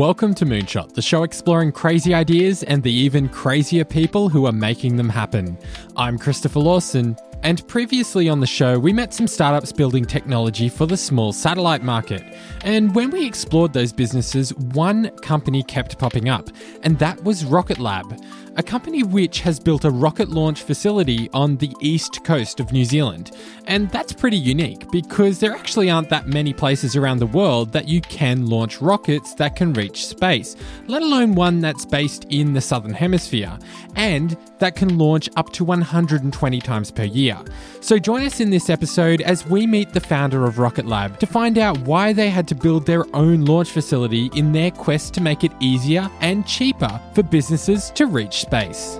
Welcome 0.00 0.32
to 0.36 0.46
Moonshot, 0.46 0.94
the 0.94 1.02
show 1.02 1.24
exploring 1.24 1.72
crazy 1.72 2.14
ideas 2.14 2.62
and 2.62 2.82
the 2.82 2.90
even 2.90 3.28
crazier 3.28 3.84
people 3.84 4.30
who 4.30 4.46
are 4.46 4.50
making 4.50 4.96
them 4.96 5.10
happen. 5.10 5.58
I'm 5.94 6.18
Christopher 6.18 6.60
Lawson, 6.60 7.18
and 7.42 7.68
previously 7.68 8.26
on 8.26 8.40
the 8.40 8.46
show, 8.46 8.78
we 8.78 8.94
met 8.94 9.12
some 9.12 9.26
startups 9.26 9.72
building 9.72 10.06
technology 10.06 10.70
for 10.70 10.86
the 10.86 10.96
small 10.96 11.34
satellite 11.34 11.82
market. 11.82 12.22
And 12.64 12.94
when 12.94 13.10
we 13.10 13.26
explored 13.26 13.74
those 13.74 13.92
businesses, 13.92 14.54
one 14.54 15.10
company 15.18 15.62
kept 15.62 15.98
popping 15.98 16.30
up, 16.30 16.48
and 16.82 16.98
that 16.98 17.22
was 17.22 17.44
Rocket 17.44 17.78
Lab 17.78 18.18
a 18.56 18.62
company 18.62 19.02
which 19.02 19.40
has 19.40 19.60
built 19.60 19.84
a 19.84 19.90
rocket 19.90 20.28
launch 20.28 20.62
facility 20.62 21.28
on 21.32 21.56
the 21.56 21.74
east 21.80 22.24
coast 22.24 22.60
of 22.60 22.72
New 22.72 22.84
Zealand. 22.84 23.30
And 23.66 23.90
that's 23.90 24.12
pretty 24.12 24.36
unique 24.36 24.90
because 24.90 25.38
there 25.38 25.52
actually 25.52 25.90
aren't 25.90 26.08
that 26.10 26.26
many 26.26 26.52
places 26.52 26.96
around 26.96 27.18
the 27.18 27.26
world 27.26 27.72
that 27.72 27.88
you 27.88 28.00
can 28.00 28.46
launch 28.46 28.80
rockets 28.80 29.34
that 29.34 29.56
can 29.56 29.72
reach 29.72 30.06
space, 30.06 30.56
let 30.86 31.02
alone 31.02 31.34
one 31.34 31.60
that's 31.60 31.84
based 31.84 32.26
in 32.30 32.52
the 32.52 32.60
southern 32.60 32.94
hemisphere, 32.94 33.58
and 33.94 34.36
that 34.58 34.74
can 34.76 34.98
launch 34.98 35.28
up 35.36 35.52
to 35.52 35.64
120 35.64 36.60
times 36.60 36.90
per 36.90 37.04
year. 37.04 37.38
So 37.80 37.98
join 37.98 38.24
us 38.24 38.40
in 38.40 38.50
this 38.50 38.68
episode 38.68 39.20
as 39.22 39.46
we 39.46 39.66
meet 39.66 39.92
the 39.92 40.00
founder 40.00 40.44
of 40.44 40.58
Rocket 40.58 40.86
Lab 40.86 41.18
to 41.20 41.26
find 41.26 41.56
out 41.56 41.78
why 41.78 42.12
they 42.12 42.28
had 42.28 42.48
to 42.48 42.54
build 42.54 42.86
their 42.86 43.04
own 43.14 43.44
launch 43.44 43.70
facility 43.70 44.30
in 44.34 44.52
their 44.52 44.70
quest 44.70 45.14
to 45.14 45.20
make 45.20 45.44
it 45.44 45.52
easier 45.60 46.10
and 46.20 46.46
cheaper 46.46 47.00
for 47.14 47.22
businesses 47.22 47.90
to 47.90 48.06
reach 48.06 48.39
space. 48.40 48.98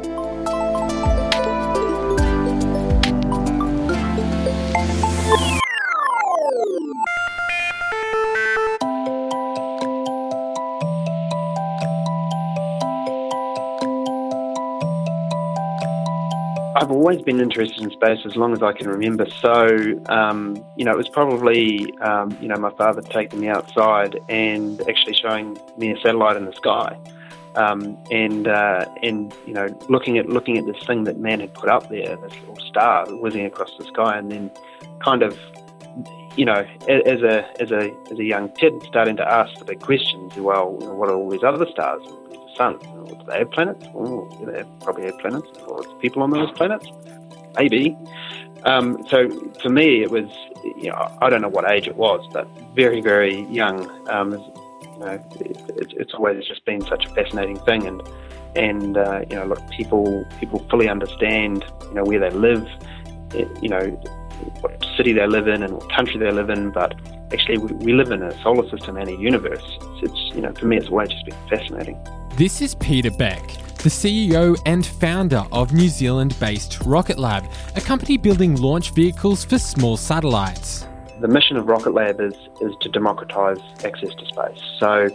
I've 16.76 16.90
always 16.90 17.20
been 17.22 17.40
interested 17.40 17.82
in 17.82 17.90
space 17.90 18.20
as 18.24 18.36
long 18.36 18.52
as 18.52 18.62
I 18.62 18.72
can 18.72 18.88
remember. 18.88 19.26
So, 19.26 20.00
um, 20.08 20.64
you 20.76 20.84
know, 20.84 20.92
it 20.92 20.96
was 20.96 21.08
probably, 21.08 21.92
um, 22.00 22.36
you 22.40 22.48
know, 22.48 22.56
my 22.56 22.70
father 22.70 23.02
taking 23.02 23.40
me 23.40 23.48
outside 23.48 24.18
and 24.28 24.80
actually 24.88 25.14
showing 25.14 25.58
me 25.76 25.92
a 25.92 26.00
satellite 26.00 26.36
in 26.36 26.46
the 26.46 26.52
sky 26.52 26.96
um, 27.56 27.98
and 28.10 28.46
uh, 28.48 28.86
and 29.02 29.34
you 29.46 29.54
know 29.54 29.66
looking 29.88 30.18
at 30.18 30.28
looking 30.28 30.58
at 30.58 30.66
this 30.66 30.82
thing 30.86 31.04
that 31.04 31.18
man 31.18 31.40
had 31.40 31.52
put 31.54 31.68
up 31.68 31.88
there, 31.88 32.16
this 32.16 32.32
little 32.40 32.58
star 32.68 33.06
whizzing 33.16 33.44
across 33.44 33.70
the 33.78 33.84
sky, 33.84 34.18
and 34.18 34.30
then 34.30 34.50
kind 35.04 35.22
of 35.22 35.38
you 36.36 36.44
know 36.44 36.64
as 36.88 37.22
a 37.22 37.60
as 37.60 37.70
a 37.70 37.90
as 38.10 38.18
a 38.18 38.24
young 38.24 38.48
kid 38.50 38.72
starting 38.86 39.16
to 39.16 39.28
ask 39.28 39.58
the 39.58 39.64
big 39.64 39.80
questions. 39.80 40.36
Well, 40.36 40.70
what 40.70 41.08
are 41.08 41.14
all 41.14 41.28
these 41.28 41.42
other 41.42 41.66
stars? 41.70 42.02
The 42.30 42.38
sun. 42.56 42.78
Do 42.78 43.18
they 43.26 43.38
have 43.38 43.50
planets? 43.50 43.84
Oh, 43.94 44.28
they 44.46 44.64
probably 44.80 45.06
have 45.06 45.18
planets. 45.18 45.48
Or 45.66 45.82
people 45.98 46.22
on 46.22 46.30
those 46.30 46.50
planets? 46.52 46.86
Maybe. 47.56 47.96
Um, 48.64 49.04
so 49.08 49.28
for 49.62 49.70
me, 49.70 50.02
it 50.02 50.10
was, 50.10 50.28
you 50.76 50.90
know, 50.90 51.16
I 51.22 51.30
don't 51.30 51.40
know 51.40 51.48
what 51.48 51.70
age 51.70 51.86
it 51.88 51.96
was, 51.96 52.26
but 52.32 52.46
very, 52.74 53.00
very 53.00 53.42
young. 53.46 53.90
Um, 54.08 54.32
know, 55.00 55.24
it, 55.40 55.92
it's 55.96 56.14
always 56.14 56.44
just 56.46 56.64
been 56.64 56.80
such 56.82 57.06
a 57.06 57.08
fascinating 57.10 57.58
thing, 57.60 57.86
and 57.86 58.02
and 58.56 58.96
uh, 58.96 59.22
you 59.28 59.36
know, 59.36 59.46
look, 59.46 59.70
people 59.70 60.24
people 60.38 60.64
fully 60.70 60.88
understand, 60.88 61.64
you 61.88 61.94
know, 61.94 62.04
where 62.04 62.18
they 62.18 62.30
live, 62.30 62.66
you 63.62 63.68
know, 63.68 63.86
what 64.60 64.84
city 64.96 65.12
they 65.12 65.26
live 65.26 65.48
in 65.48 65.62
and 65.62 65.74
what 65.74 65.90
country 65.90 66.18
they 66.18 66.30
live 66.30 66.50
in, 66.50 66.70
but 66.70 66.94
actually 67.32 67.58
we, 67.58 67.72
we 67.74 67.92
live 67.92 68.10
in 68.10 68.22
a 68.22 68.42
solar 68.42 68.68
system 68.70 68.96
and 68.96 69.08
a 69.08 69.16
universe. 69.16 69.64
It's, 69.64 70.10
it's 70.10 70.34
you 70.34 70.42
know, 70.42 70.52
for 70.52 70.66
me, 70.66 70.76
it's 70.76 70.88
always 70.88 71.10
just 71.10 71.24
been 71.24 71.48
fascinating. 71.48 71.98
This 72.36 72.60
is 72.60 72.74
Peter 72.74 73.10
Beck 73.10 73.42
the 73.80 73.88
CEO 73.88 74.60
and 74.66 74.84
founder 74.84 75.42
of 75.52 75.72
New 75.72 75.88
Zealand 75.88 76.38
based 76.38 76.82
Rocket 76.84 77.18
Lab, 77.18 77.50
a 77.76 77.80
company 77.80 78.18
building 78.18 78.54
launch 78.56 78.90
vehicles 78.90 79.42
for 79.42 79.58
small 79.58 79.96
satellites 79.96 80.84
the 81.20 81.28
mission 81.28 81.56
of 81.56 81.66
Rocket 81.66 81.92
Lab 81.92 82.20
is, 82.20 82.34
is 82.60 82.72
to 82.80 82.88
democratize 82.88 83.58
access 83.84 84.14
to 84.14 84.26
space. 84.26 84.62
So 84.78 85.08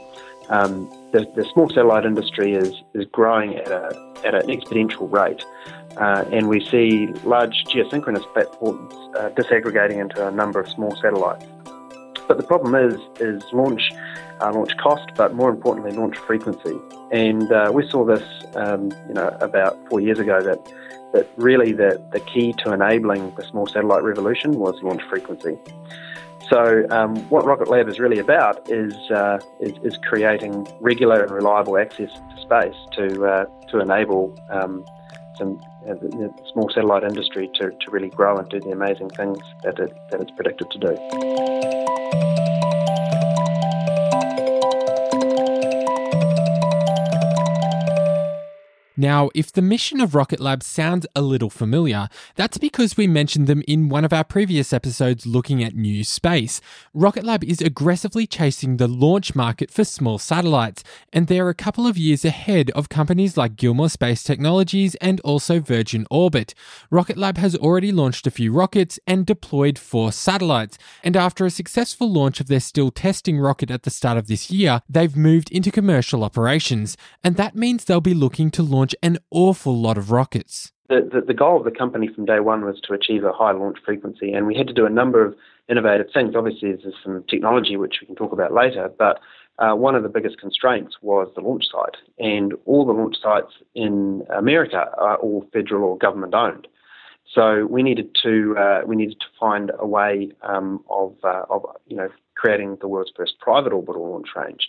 um, 0.50 0.90
the, 1.12 1.26
the, 1.36 1.44
small 1.54 1.70
satellite 1.70 2.06
industry 2.06 2.54
is, 2.54 2.72
is 2.94 3.06
growing 3.12 3.56
at, 3.56 3.68
a, 3.68 4.14
at 4.24 4.36
an 4.36 4.48
exponential 4.48 5.12
rate. 5.12 5.44
Uh, 5.98 6.26
and 6.32 6.50
we 6.50 6.64
see 6.66 7.08
large 7.24 7.64
geosynchronous 7.66 8.24
platforms 8.34 8.94
uh, 9.18 9.30
disaggregating 9.30 9.98
into 9.98 10.28
a 10.28 10.32
number 10.32 10.60
of 10.60 10.70
small 10.70 10.96
satellites. 10.98 11.46
But 12.28 12.38
the 12.38 12.44
problem 12.44 12.74
is 12.76 13.00
is 13.20 13.44
launch 13.54 13.92
uh, 14.42 14.52
launch 14.52 14.76
cost, 14.78 15.12
but 15.16 15.34
more 15.36 15.50
importantly, 15.50 15.92
launch 15.92 16.18
frequency. 16.18 16.78
And 17.12 17.52
uh, 17.52 17.72
we 17.74 17.88
saw 17.88 18.04
this, 18.04 18.24
um, 18.56 18.92
you 19.08 19.14
know, 19.14 19.30
about 19.42 19.78
four 19.90 20.02
years 20.02 20.20
ago 20.20 20.42
that 20.42 20.60
that 21.16 21.30
really 21.38 21.72
the, 21.72 22.02
the 22.12 22.20
key 22.20 22.54
to 22.64 22.74
enabling 22.74 23.34
the 23.36 23.44
small 23.44 23.66
satellite 23.68 24.04
revolution 24.04 24.60
was 24.60 24.76
launch 24.84 25.02
frequency. 25.04 25.58
So, 26.50 26.86
um, 26.92 27.16
what 27.30 27.46
Rocket 27.46 27.70
Lab 27.70 27.88
is 27.88 28.00
really 28.00 28.20
about 28.20 28.70
is, 28.70 28.94
uh, 29.10 29.40
is, 29.60 29.74
is 29.84 29.98
creating 29.98 30.68
regular 30.80 31.24
and 31.24 31.32
reliable 31.32 31.78
access 31.78 32.12
to 32.12 32.42
space 32.42 32.76
to 32.98 33.26
uh, 33.26 33.46
to 33.70 33.80
enable 33.80 34.38
um, 34.52 34.86
some 35.38 35.60
uh, 35.88 35.94
the, 35.96 36.32
small 36.52 36.70
satellite 36.70 37.04
industry 37.04 37.50
to, 37.56 37.72
to 37.72 37.92
really 37.92 38.10
grow 38.10 38.38
and 38.38 38.48
do 38.50 38.60
the 38.60 38.70
amazing 38.70 39.10
things 39.10 39.40
that 39.64 39.80
it, 39.80 39.92
that 40.12 40.22
it's 40.22 40.32
predicted 40.32 40.70
to 40.70 40.78
do. 40.78 42.35
Now, 48.98 49.30
if 49.36 49.52
the 49.52 49.62
mission 49.62 50.00
of 50.00 50.16
Rocket 50.16 50.40
Lab 50.40 50.64
sounds 50.64 51.06
a 51.16 51.22
little 51.22 51.50
familiar, 51.50 52.08
that's 52.36 52.58
because 52.58 52.96
we 52.96 53.08
mentioned 53.08 53.48
them 53.48 53.62
in 53.68 53.90
one 53.90 54.06
of 54.06 54.14
our 54.14 54.24
previous 54.24 54.72
episodes 54.72 55.26
looking 55.26 55.62
at 55.64 55.76
new 55.76 56.04
space. 56.04 56.62
Rocket 56.94 57.26
Lab 57.26 57.44
is 57.44 57.62
aggressively 57.62 58.26
chasing 58.26 58.78
the 58.78 58.88
launch 58.88 59.36
market 59.36 59.70
for 59.70 59.84
small 59.84 60.18
satellites, 60.18 60.84
and 61.12 61.28
they're 61.28 61.50
a 61.50 61.54
couple 61.54 61.86
of 61.86 61.98
years 61.98 62.24
ahead 62.24 62.72
of 62.72 62.88
companies 62.88 63.36
like 63.36 63.58
Gilmour 63.58 63.90
Space 63.90 64.24
Technologies 64.24 64.96
and 64.96 65.20
also 65.22 65.60
Virgin 65.60 66.08
Orbit. 66.10 66.54
Rocket 66.90 67.18
Lab 67.18 67.38
has 67.38 67.56
already 67.56 67.92
launched 67.92 68.26
a 68.26 68.32
few 68.32 68.54
rockets 68.54 68.98
and 69.06 69.26
deployed 69.26 69.78
four 69.78 70.14
satellites, 70.14 70.78
and 71.04 71.18
after 71.18 71.46
a 71.46 71.50
successful 71.50 72.10
launch 72.12 72.40
of 72.40 72.48
their 72.48 72.62
still 72.62 72.92
testing 72.92 73.38
rocket 73.40 73.70
at 73.70 73.84
the 73.84 73.90
start 73.90 74.18
of 74.18 74.28
this 74.28 74.50
year, 74.50 74.82
they've 74.88 75.18
moved 75.18 75.52
into 75.52 75.70
commercial 75.70 76.24
operations, 76.24 76.96
and 77.24 77.36
that 77.36 77.56
means 77.56 77.84
they'll 77.84 78.00
be 78.00 78.14
looking 78.14 78.50
to 78.52 78.64
launch 78.64 78.95
launch 79.02 79.16
an 79.16 79.18
awful 79.32 79.80
lot 79.80 79.98
of 79.98 80.12
rockets. 80.12 80.72
The, 80.88 81.10
the, 81.12 81.22
the, 81.22 81.34
goal 81.34 81.58
of 81.58 81.64
the 81.64 81.72
company 81.72 82.10
from 82.14 82.26
day 82.26 82.40
one 82.40 82.64
was 82.64 82.80
to 82.82 82.94
achieve 82.94 83.24
a 83.24 83.32
high 83.32 83.52
launch 83.52 83.78
frequency, 83.84 84.32
and 84.32 84.46
we 84.46 84.56
had 84.56 84.68
to 84.68 84.74
do 84.74 84.86
a 84.86 84.90
number 84.90 85.26
of 85.26 85.36
innovative 85.68 86.08
things. 86.14 86.36
Obviously, 86.36 86.74
there's 86.74 86.94
some 87.04 87.24
technology 87.28 87.76
which 87.76 87.96
we 88.02 88.08
can 88.08 88.16
talk 88.16 88.32
about 88.32 88.54
later, 88.54 88.92
but 89.00 89.20
uh, 89.58 89.74
one 89.74 89.96
of 89.96 90.04
the 90.04 90.10
biggest 90.10 90.40
constraints 90.40 90.98
was 91.02 91.28
the 91.34 91.42
launch 91.42 91.66
site, 91.72 91.98
and 92.20 92.54
all 92.66 92.86
the 92.86 92.92
launch 92.92 93.16
sites 93.22 93.54
in 93.74 94.24
America 94.36 94.86
are 94.98 95.18
all 95.18 95.48
federal 95.52 95.84
or 95.90 95.98
government 95.98 96.36
owned. 96.36 96.68
So 97.34 97.66
we 97.66 97.82
needed 97.82 98.16
to 98.22 98.56
uh, 98.58 98.82
we 98.86 98.96
needed 98.96 99.20
to 99.20 99.26
find 99.40 99.72
a 99.80 99.88
way 99.88 100.32
um, 100.44 100.84
of 100.90 101.16
uh, 101.24 101.44
of 101.50 101.66
you 101.88 101.98
know 101.98 102.10
creating 102.36 102.78
the 102.82 102.88
world's 102.88 103.12
first 103.16 103.40
private 103.40 103.74
orbital 103.74 104.12
launch 104.12 104.30
range, 104.36 104.68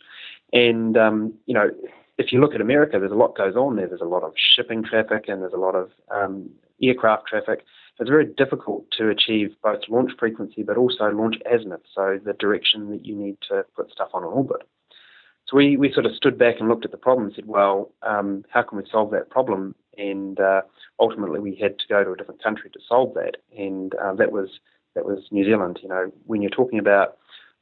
and 0.52 0.96
um, 0.96 1.34
you 1.44 1.52
know 1.52 1.70
if 2.18 2.32
you 2.32 2.40
look 2.40 2.54
at 2.54 2.60
America, 2.60 2.98
there's 2.98 3.12
a 3.12 3.16
lot 3.16 3.36
goes 3.36 3.56
on 3.56 3.76
there. 3.76 3.88
There's 3.88 4.00
a 4.00 4.04
lot 4.04 4.22
of 4.22 4.32
shipping 4.36 4.82
traffic 4.82 5.24
and 5.28 5.42
there's 5.42 5.52
a 5.52 5.58
lot 5.58 5.74
of 5.74 5.90
um, 6.10 6.50
aircraft 6.82 7.26
traffic. 7.26 7.64
It's 7.98 8.10
very 8.10 8.26
difficult 8.26 8.86
to 8.98 9.08
achieve 9.08 9.54
both 9.62 9.80
launch 9.88 10.12
frequency 10.18 10.62
but 10.62 10.76
also 10.76 11.10
launch 11.10 11.36
azimuth, 11.50 11.80
so 11.94 12.18
the 12.22 12.34
direction 12.34 12.90
that 12.90 13.06
you 13.06 13.14
need 13.14 13.38
to 13.48 13.64
put 13.74 13.90
stuff 13.90 14.10
on 14.12 14.22
an 14.22 14.28
orbit. 14.28 14.62
So 15.46 15.56
we, 15.56 15.76
we 15.76 15.92
sort 15.92 16.06
of 16.06 16.14
stood 16.14 16.38
back 16.38 16.56
and 16.58 16.68
looked 16.68 16.84
at 16.84 16.90
the 16.90 16.96
problem 16.96 17.26
and 17.26 17.34
said, 17.34 17.46
well, 17.46 17.92
um, 18.02 18.44
how 18.50 18.62
can 18.62 18.78
we 18.78 18.84
solve 18.90 19.12
that 19.12 19.30
problem? 19.30 19.74
And 19.96 20.40
uh, 20.40 20.62
ultimately, 20.98 21.38
we 21.40 21.54
had 21.54 21.78
to 21.78 21.86
go 21.88 22.04
to 22.04 22.12
a 22.12 22.16
different 22.16 22.42
country 22.42 22.68
to 22.70 22.80
solve 22.86 23.14
that, 23.14 23.36
and 23.56 23.94
uh, 23.94 24.14
that 24.14 24.30
was 24.30 24.60
that 24.94 25.06
was 25.06 25.20
New 25.30 25.44
Zealand. 25.44 25.78
You 25.82 25.88
know, 25.88 26.12
when 26.26 26.42
you're 26.42 26.50
talking 26.50 26.78
about 26.78 27.16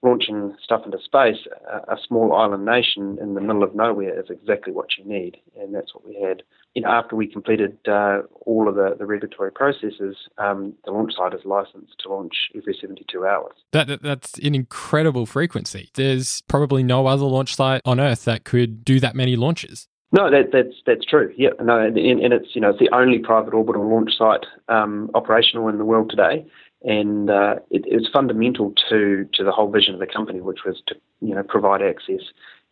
launching 0.04 0.54
stuff 0.62 0.82
into 0.84 0.98
space, 1.02 1.46
a, 1.68 1.94
a, 1.94 1.96
small 2.06 2.34
island 2.34 2.64
nation 2.64 3.18
in 3.20 3.34
the 3.34 3.40
middle 3.40 3.62
of 3.62 3.74
nowhere 3.74 4.20
is 4.20 4.28
exactly 4.28 4.72
what 4.72 4.88
you 4.98 5.04
need, 5.04 5.38
and 5.58 5.74
that's 5.74 5.94
what 5.94 6.06
we 6.06 6.20
had. 6.20 6.42
You 6.74 6.82
know, 6.82 6.90
after 6.90 7.16
we 7.16 7.26
completed 7.26 7.78
uh, 7.88 8.22
all 8.44 8.68
of 8.68 8.74
the, 8.74 8.94
the 8.98 9.06
regulatory 9.06 9.50
processes, 9.50 10.16
um, 10.38 10.74
the 10.84 10.92
launch 10.92 11.14
site 11.16 11.32
is 11.32 11.40
licensed 11.44 11.94
to 12.00 12.08
launch 12.10 12.34
every 12.54 12.76
72 12.78 13.26
hours. 13.26 13.54
That, 13.72 13.86
that, 13.86 14.02
that's 14.02 14.38
an 14.38 14.54
incredible 14.54 15.26
frequency. 15.26 15.90
There's 15.94 16.42
probably 16.42 16.82
no 16.82 17.06
other 17.06 17.24
launch 17.24 17.56
site 17.56 17.80
on 17.84 17.98
Earth 17.98 18.24
that 18.26 18.44
could 18.44 18.84
do 18.84 19.00
that 19.00 19.14
many 19.16 19.36
launches. 19.36 19.88
No, 20.12 20.30
that, 20.30 20.52
that's 20.52 20.76
that's 20.86 21.04
true. 21.04 21.34
Yeah, 21.36 21.50
no, 21.60 21.76
and, 21.80 21.98
and, 21.98 22.32
it's 22.32 22.54
you 22.54 22.60
know 22.60 22.70
it's 22.70 22.78
the 22.78 22.94
only 22.94 23.18
private 23.18 23.52
orbital 23.52 23.90
launch 23.90 24.16
site 24.16 24.46
um, 24.68 25.10
operational 25.12 25.66
in 25.66 25.78
the 25.78 25.84
world 25.84 26.08
today 26.08 26.46
and 26.84 27.30
uh, 27.30 27.56
it, 27.70 27.84
it, 27.86 27.96
was 27.96 28.08
fundamental 28.12 28.72
to 28.90 29.28
to 29.32 29.42
the 29.42 29.52
whole 29.52 29.70
vision 29.70 29.94
of 29.94 30.00
the 30.00 30.06
company, 30.06 30.40
which 30.40 30.64
was 30.64 30.82
to 30.86 30.94
you 31.20 31.34
know 31.34 31.42
provide 31.42 31.82
access 31.82 32.20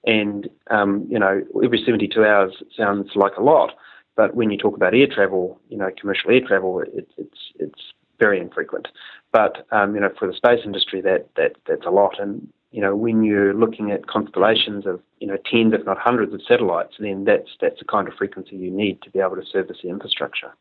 And, 0.05 0.49
um, 0.71 1.07
you 1.09 1.19
know, 1.19 1.43
every 1.63 1.83
72 1.85 2.25
hours 2.25 2.55
sounds 2.77 3.11
like 3.15 3.37
a 3.37 3.43
lot, 3.43 3.73
but 4.17 4.35
when 4.35 4.51
you 4.51 4.59
talk 4.59 4.77
about 4.77 4.95
air 4.95 5.07
travel, 5.07 5.61
you 5.69 5.77
know, 5.77 5.91
commercial 5.99 6.31
air 6.31 6.41
travel, 6.47 6.81
it, 6.81 7.09
it's, 7.17 7.39
it's 7.59 7.81
very 8.19 8.41
infrequent. 8.41 8.89
But, 9.33 9.67
um, 9.71 9.95
you 9.95 10.01
know, 10.01 10.11
for 10.19 10.27
the 10.27 10.35
space 10.35 10.61
industry, 10.65 11.01
that, 11.03 11.29
that, 11.37 11.53
that's 11.67 11.87
a 11.87 11.91
lot. 11.91 12.19
And, 12.19 12.49
you 12.73 12.81
know, 12.81 12.97
when 12.97 13.23
you're 13.23 13.55
looking 13.55 13.91
at 13.91 14.07
constellations 14.07 14.87
of, 14.87 15.01
you 15.21 15.27
know, 15.27 15.37
tens, 15.51 15.73
if 15.73 15.87
not 15.87 15.99
hundreds 15.99 16.35
of 16.35 16.41
satellites, 16.47 16.95
then 16.99 17.25
that's, 17.25 17.51
that's 17.61 17.79
the 17.79 17.85
kind 17.85 18.09
of 18.09 18.15
frequency 18.15 18.57
you 18.57 18.71
need 18.71 19.01
to 19.03 19.11
be 19.11 19.21
able 19.21 19.37
to 19.37 19.47
service 19.47 19.79
the 19.83 19.89
infrastructure. 19.89 20.53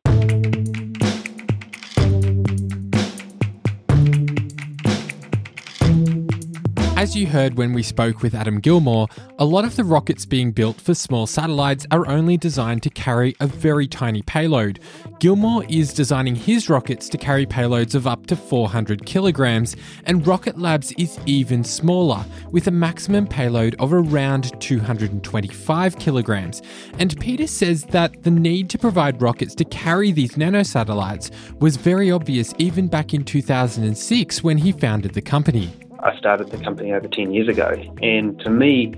As 7.01 7.15
you 7.15 7.25
heard 7.25 7.57
when 7.57 7.73
we 7.73 7.81
spoke 7.81 8.21
with 8.21 8.35
Adam 8.35 8.61
Gilmour, 8.61 9.07
a 9.39 9.43
lot 9.43 9.65
of 9.65 9.75
the 9.75 9.83
rockets 9.83 10.23
being 10.23 10.51
built 10.51 10.79
for 10.79 10.93
small 10.93 11.25
satellites 11.25 11.87
are 11.89 12.07
only 12.07 12.37
designed 12.37 12.83
to 12.83 12.91
carry 12.91 13.35
a 13.39 13.47
very 13.47 13.87
tiny 13.87 14.21
payload. 14.21 14.79
Gilmour 15.19 15.65
is 15.67 15.95
designing 15.95 16.35
his 16.35 16.69
rockets 16.69 17.09
to 17.09 17.17
carry 17.17 17.47
payloads 17.47 17.95
of 17.95 18.05
up 18.05 18.27
to 18.27 18.35
400 18.35 19.03
kilograms, 19.03 19.75
and 20.05 20.27
Rocket 20.27 20.59
Labs 20.59 20.91
is 20.91 21.17
even 21.25 21.63
smaller, 21.63 22.23
with 22.51 22.67
a 22.67 22.71
maximum 22.71 23.25
payload 23.25 23.75
of 23.79 23.93
around 23.93 24.61
225 24.61 25.97
kilograms. 25.97 26.61
And 26.99 27.19
Peter 27.19 27.47
says 27.47 27.83
that 27.85 28.21
the 28.21 28.29
need 28.29 28.69
to 28.69 28.77
provide 28.77 29.23
rockets 29.23 29.55
to 29.55 29.65
carry 29.65 30.11
these 30.11 30.33
nanosatellites 30.33 31.31
was 31.59 31.77
very 31.77 32.11
obvious 32.11 32.53
even 32.59 32.87
back 32.87 33.15
in 33.15 33.23
2006 33.23 34.43
when 34.43 34.59
he 34.59 34.71
founded 34.71 35.15
the 35.15 35.21
company. 35.23 35.73
I 36.03 36.17
started 36.17 36.49
the 36.49 36.57
company 36.57 36.91
over 36.93 37.07
10 37.07 37.33
years 37.33 37.47
ago. 37.47 37.71
And 38.01 38.39
to 38.39 38.49
me, 38.49 38.93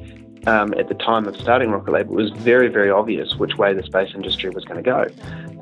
um, 0.46 0.74
at 0.78 0.90
the 0.90 0.96
time 0.96 1.26
of 1.26 1.36
starting 1.38 1.72
Rocket 1.72 1.92
Lab, 1.92 2.06
it 2.08 2.14
was 2.14 2.32
very, 2.32 2.68
very 2.68 2.90
obvious 2.90 3.36
which 3.36 3.58
way 3.58 3.74
the 3.74 3.84
space 3.84 4.14
industry 4.14 4.50
was 4.50 4.66
going 4.66 4.84
to 4.84 4.90
go. 4.90 5.08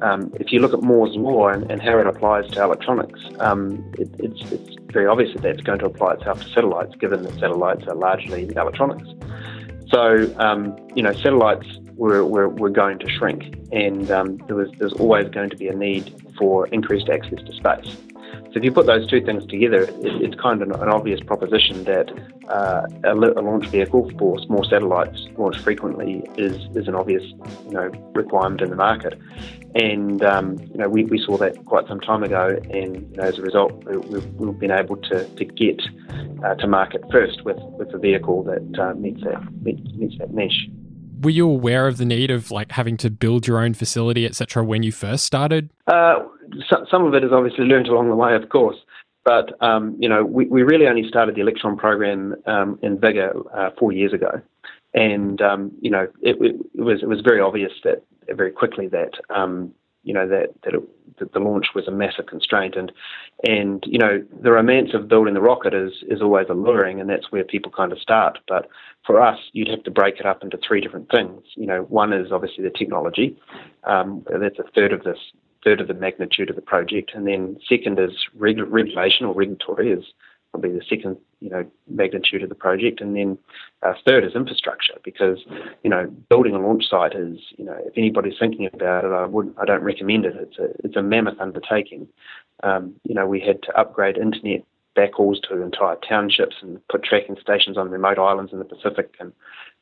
Um, 0.02 0.32
if 0.40 0.52
you 0.52 0.60
look 0.60 0.74
at 0.74 0.82
Moore's 0.82 1.16
law 1.16 1.50
and, 1.50 1.70
and 1.72 1.82
how 1.82 2.00
it 2.00 2.08
applies 2.08 2.50
to 2.52 2.64
electronics, 2.64 3.22
um, 3.40 3.92
it, 3.98 4.10
it's, 4.20 4.52
it's, 4.52 4.76
very 4.92 5.08
obvious 5.08 5.32
that 5.34 5.42
that's 5.42 5.62
going 5.62 5.80
to 5.80 5.86
apply 5.86 6.16
itself 6.16 6.44
to 6.44 6.50
satellites, 6.50 6.94
given 6.98 7.24
that 7.24 7.34
satellites 7.36 7.88
are 7.88 7.96
largely 7.96 8.54
electronics. 8.58 9.08
So, 9.90 10.34
um, 10.38 10.76
you 10.96 11.02
know, 11.02 11.14
satellites 11.14 11.66
were, 11.94 12.26
were, 12.26 12.50
were, 12.50 12.70
going 12.70 13.00
to 13.00 13.10
shrink, 13.10 13.56
and 13.72 14.12
um, 14.12 14.36
there 14.48 14.58
was 14.58 14.70
there's 14.80 14.92
always 14.92 15.30
going 15.30 15.50
to 15.50 15.56
be 15.56 15.70
a 15.70 15.74
need 15.74 16.14
for 16.38 16.68
increased 16.68 17.08
access 17.08 17.40
to 17.42 17.54
space. 17.54 17.96
So 18.52 18.58
if 18.58 18.66
you 18.66 18.72
put 18.74 18.86
those 18.86 19.08
two 19.08 19.22
things 19.22 19.46
together, 19.46 19.84
it, 19.84 19.96
it's 20.04 20.36
kind 20.36 20.62
of 20.62 20.70
an, 20.70 20.90
obvious 20.90 21.22
proposition 21.22 21.86
that 21.86 22.12
uh, 22.50 22.86
a, 23.06 23.16
launch 23.16 23.68
vehicle 23.68 24.12
for 24.18 24.40
small 24.40 24.66
satellites 24.66 25.26
launched 25.38 25.62
frequently 25.62 26.22
is, 26.38 26.58
is 26.76 26.90
an 26.90 26.96
obvious 26.96 27.24
you 27.24 27.72
know 27.72 27.90
requirement 28.14 28.60
in 28.60 28.70
the 28.70 28.76
market. 28.76 29.18
And 29.74 30.22
um, 30.22 30.58
you 30.60 30.78
know 30.78 30.90
we, 30.90 31.06
we 31.06 31.18
saw 31.18 31.38
that 31.38 31.64
quite 31.64 31.88
some 31.88 32.02
time 32.02 32.24
ago, 32.24 32.60
and 32.72 33.10
you 33.10 33.16
know, 33.16 33.24
as 33.24 33.40
a 33.40 33.42
result, 33.42 33.86
we've, 33.86 34.26
we've 34.34 34.60
been 34.60 34.72
able 34.72 34.98
to, 34.98 35.24
to 35.24 35.46
get 35.46 35.82
uh, 36.44 36.56
to 36.56 36.68
market 36.68 37.04
first 37.10 37.46
with, 37.46 37.58
with 37.78 37.94
a 37.94 37.98
vehicle 37.98 38.44
that 38.44 38.80
uh, 38.80 38.94
meets 38.96 39.24
that 39.24 39.42
meets, 39.62 39.82
meets 39.94 40.18
that 40.18 40.34
niche 40.34 40.68
were 41.22 41.30
you 41.30 41.48
aware 41.48 41.88
of 41.88 41.98
the 41.98 42.06
need 42.06 42.32
of 42.32 42.52
like 42.52 42.72
having 42.72 42.98
to 42.98 43.10
build 43.10 43.48
your 43.48 43.60
own 43.60 43.74
facility, 43.74 44.26
etc., 44.26 44.64
when 44.64 44.84
you 44.84 44.92
first 44.92 45.26
started? 45.26 45.70
Uh, 45.88 46.16
so, 46.70 46.86
some 46.90 47.06
of 47.06 47.14
it 47.14 47.24
is 47.24 47.32
obviously 47.32 47.66
learned 47.66 47.88
along 47.88 48.10
the 48.10 48.16
way, 48.16 48.36
of 48.36 48.50
course. 48.50 48.78
But 49.24 49.52
um, 49.62 49.96
you 50.00 50.10
know, 50.10 50.26
we, 50.26 50.46
we 50.48 50.64
really 50.64 50.88
only 50.88 51.08
started 51.08 51.36
the 51.36 51.42
Electron 51.42 51.78
program 51.78 52.36
um, 52.48 52.80
in 52.82 53.00
vigor 53.00 53.34
uh, 53.56 53.70
four 53.78 53.92
years 53.92 54.14
ago, 54.14 54.42
and 54.94 55.42
um, 55.42 55.72
you 55.80 55.92
know, 55.92 56.08
it, 56.22 56.38
it, 56.42 56.82
was 56.82 57.04
it 57.04 57.08
was 57.08 57.22
very 57.22 57.40
obvious 57.40 57.72
that 57.84 58.04
very 58.30 58.52
quickly 58.52 58.88
that 58.88 59.12
um, 59.30 59.74
you 60.04 60.14
know 60.14 60.28
that 60.28 60.50
that, 60.64 60.74
it, 60.74 60.82
that, 61.20 61.34
the 61.34 61.40
launch 61.40 61.68
was 61.76 61.88
a 61.88 61.92
massive 61.92 62.26
constraint, 62.26 62.76
and 62.76 62.92
and 63.44 63.84
you 63.88 64.00
know 64.00 64.24
the 64.42 64.52
romance 64.52 64.94
of 64.94 65.08
building 65.08 65.34
the 65.34 65.42
rocket 65.42 65.74
is 65.74 65.92
is 66.08 66.22
always 66.22 66.48
alluring, 66.50 67.00
and 67.00 67.10
that's 67.10 67.32
where 67.32 67.44
people 67.44 67.72
kind 67.72 67.92
of 67.92 68.00
start. 68.00 68.40
But 68.48 68.68
for 69.06 69.22
us, 69.22 69.40
you'd 69.54 69.70
have 69.70 69.84
to 69.84 69.92
break 69.92 70.20
it 70.20 70.26
up 70.26 70.44
into 70.44 70.58
three 70.58 70.82
different 70.82 71.10
things. 71.12 71.42
You 71.56 71.68
know, 71.68 71.82
one 71.84 72.14
is 72.14 72.32
obviously 72.32 72.64
the 72.64 72.70
technology. 72.70 73.38
Um, 73.84 74.26
that's 74.28 74.60
a 74.60 74.72
third 74.76 74.94
of 74.94 75.04
this 75.04 75.20
third 75.64 75.80
of 75.80 75.88
the 75.88 75.94
magnitude 75.94 76.50
of 76.50 76.56
the 76.56 76.62
project, 76.62 77.12
and 77.14 77.28
then 77.28 77.58
second 77.70 78.00
is 78.00 78.12
reg- 78.36 78.60
regulation 78.60 79.26
or 79.26 79.34
regulatory 79.34 79.92
is 79.92 80.06
probably 80.52 80.72
the 80.72 80.84
second, 80.88 81.18
you 81.40 81.50
know, 81.50 81.66
magnitude 81.88 82.44
of 82.44 82.50
the 82.50 82.56
project, 82.56 83.02
and 83.02 83.16
then 83.16 83.38
uh, 83.84 83.94
third 84.06 84.24
is 84.24 84.36
infrastructure 84.36 84.96
because, 85.04 85.40
you 85.84 85.90
know, 85.90 86.08
building 86.30 86.54
a 86.54 86.60
launch 86.60 86.86
site 86.90 87.16
is, 87.16 87.40
you 87.58 87.66
know, 87.66 87.78
if 87.86 87.94
anybody's 87.98 88.38
thinking 88.40 88.70
about 88.72 89.06
it, 89.06 89.12
I 89.12 89.26
would 89.26 89.54
I 89.60 89.66
don't 89.66 89.84
recommend 89.84 90.26
it. 90.26 90.36
It's 90.36 90.58
a 90.60 90.70
it's 90.84 90.96
a 90.96 91.02
mammoth 91.02 91.40
undertaking. 91.40 92.08
Um, 92.64 92.94
you 93.04 93.16
know, 93.16 93.26
we 93.26 93.40
had 93.40 93.64
to 93.64 93.80
upgrade 93.80 94.18
internet 94.18 94.64
backhauls 94.96 95.42
to 95.48 95.62
entire 95.62 95.96
townships 96.08 96.58
and 96.62 96.86
put 96.90 97.04
tracking 97.04 97.38
stations 97.42 97.78
on 97.78 97.90
remote 97.90 98.20
islands 98.20 98.52
in 98.52 98.60
the 98.60 98.66
Pacific 98.66 99.16
and 99.20 99.32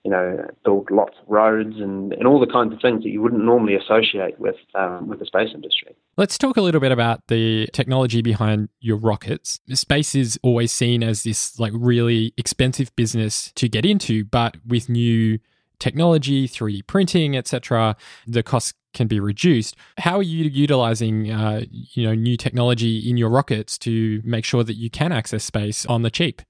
you 0.03 0.11
know, 0.11 0.47
build 0.63 0.89
lots 0.91 1.17
of 1.21 1.27
roads 1.27 1.75
and, 1.77 2.13
and 2.13 2.25
all 2.25 2.39
the 2.39 2.51
kinds 2.51 2.73
of 2.73 2.79
things 2.81 3.03
that 3.03 3.09
you 3.09 3.21
wouldn't 3.21 3.43
normally 3.43 3.75
associate 3.75 4.39
with 4.39 4.55
um, 4.75 5.07
with 5.07 5.19
the 5.19 5.25
space 5.25 5.49
industry. 5.53 5.95
Let's 6.17 6.37
talk 6.37 6.57
a 6.57 6.61
little 6.61 6.79
bit 6.79 6.91
about 6.91 7.27
the 7.27 7.67
technology 7.73 8.21
behind 8.21 8.69
your 8.79 8.97
rockets. 8.97 9.59
Space 9.73 10.15
is 10.15 10.39
always 10.41 10.71
seen 10.71 11.03
as 11.03 11.23
this 11.23 11.59
like 11.59 11.73
really 11.75 12.33
expensive 12.37 12.95
business 12.95 13.51
to 13.55 13.67
get 13.67 13.85
into, 13.85 14.23
but 14.23 14.57
with 14.65 14.87
new 14.87 15.39
technology, 15.79 16.47
3D 16.47 16.85
printing, 16.87 17.35
etc., 17.35 17.95
the 18.27 18.43
costs 18.43 18.73
can 18.93 19.07
be 19.07 19.19
reduced. 19.19 19.75
How 19.97 20.17
are 20.17 20.23
you 20.23 20.45
utilizing, 20.45 21.31
uh, 21.31 21.61
you 21.71 22.07
know, 22.07 22.15
new 22.15 22.37
technology 22.37 23.09
in 23.09 23.17
your 23.17 23.29
rockets 23.29 23.77
to 23.79 24.21
make 24.25 24.45
sure 24.45 24.63
that 24.63 24.73
you 24.75 24.89
can 24.89 25.11
access 25.11 25.43
space 25.43 25.85
on 25.85 26.01
the 26.01 26.11
cheap? 26.11 26.41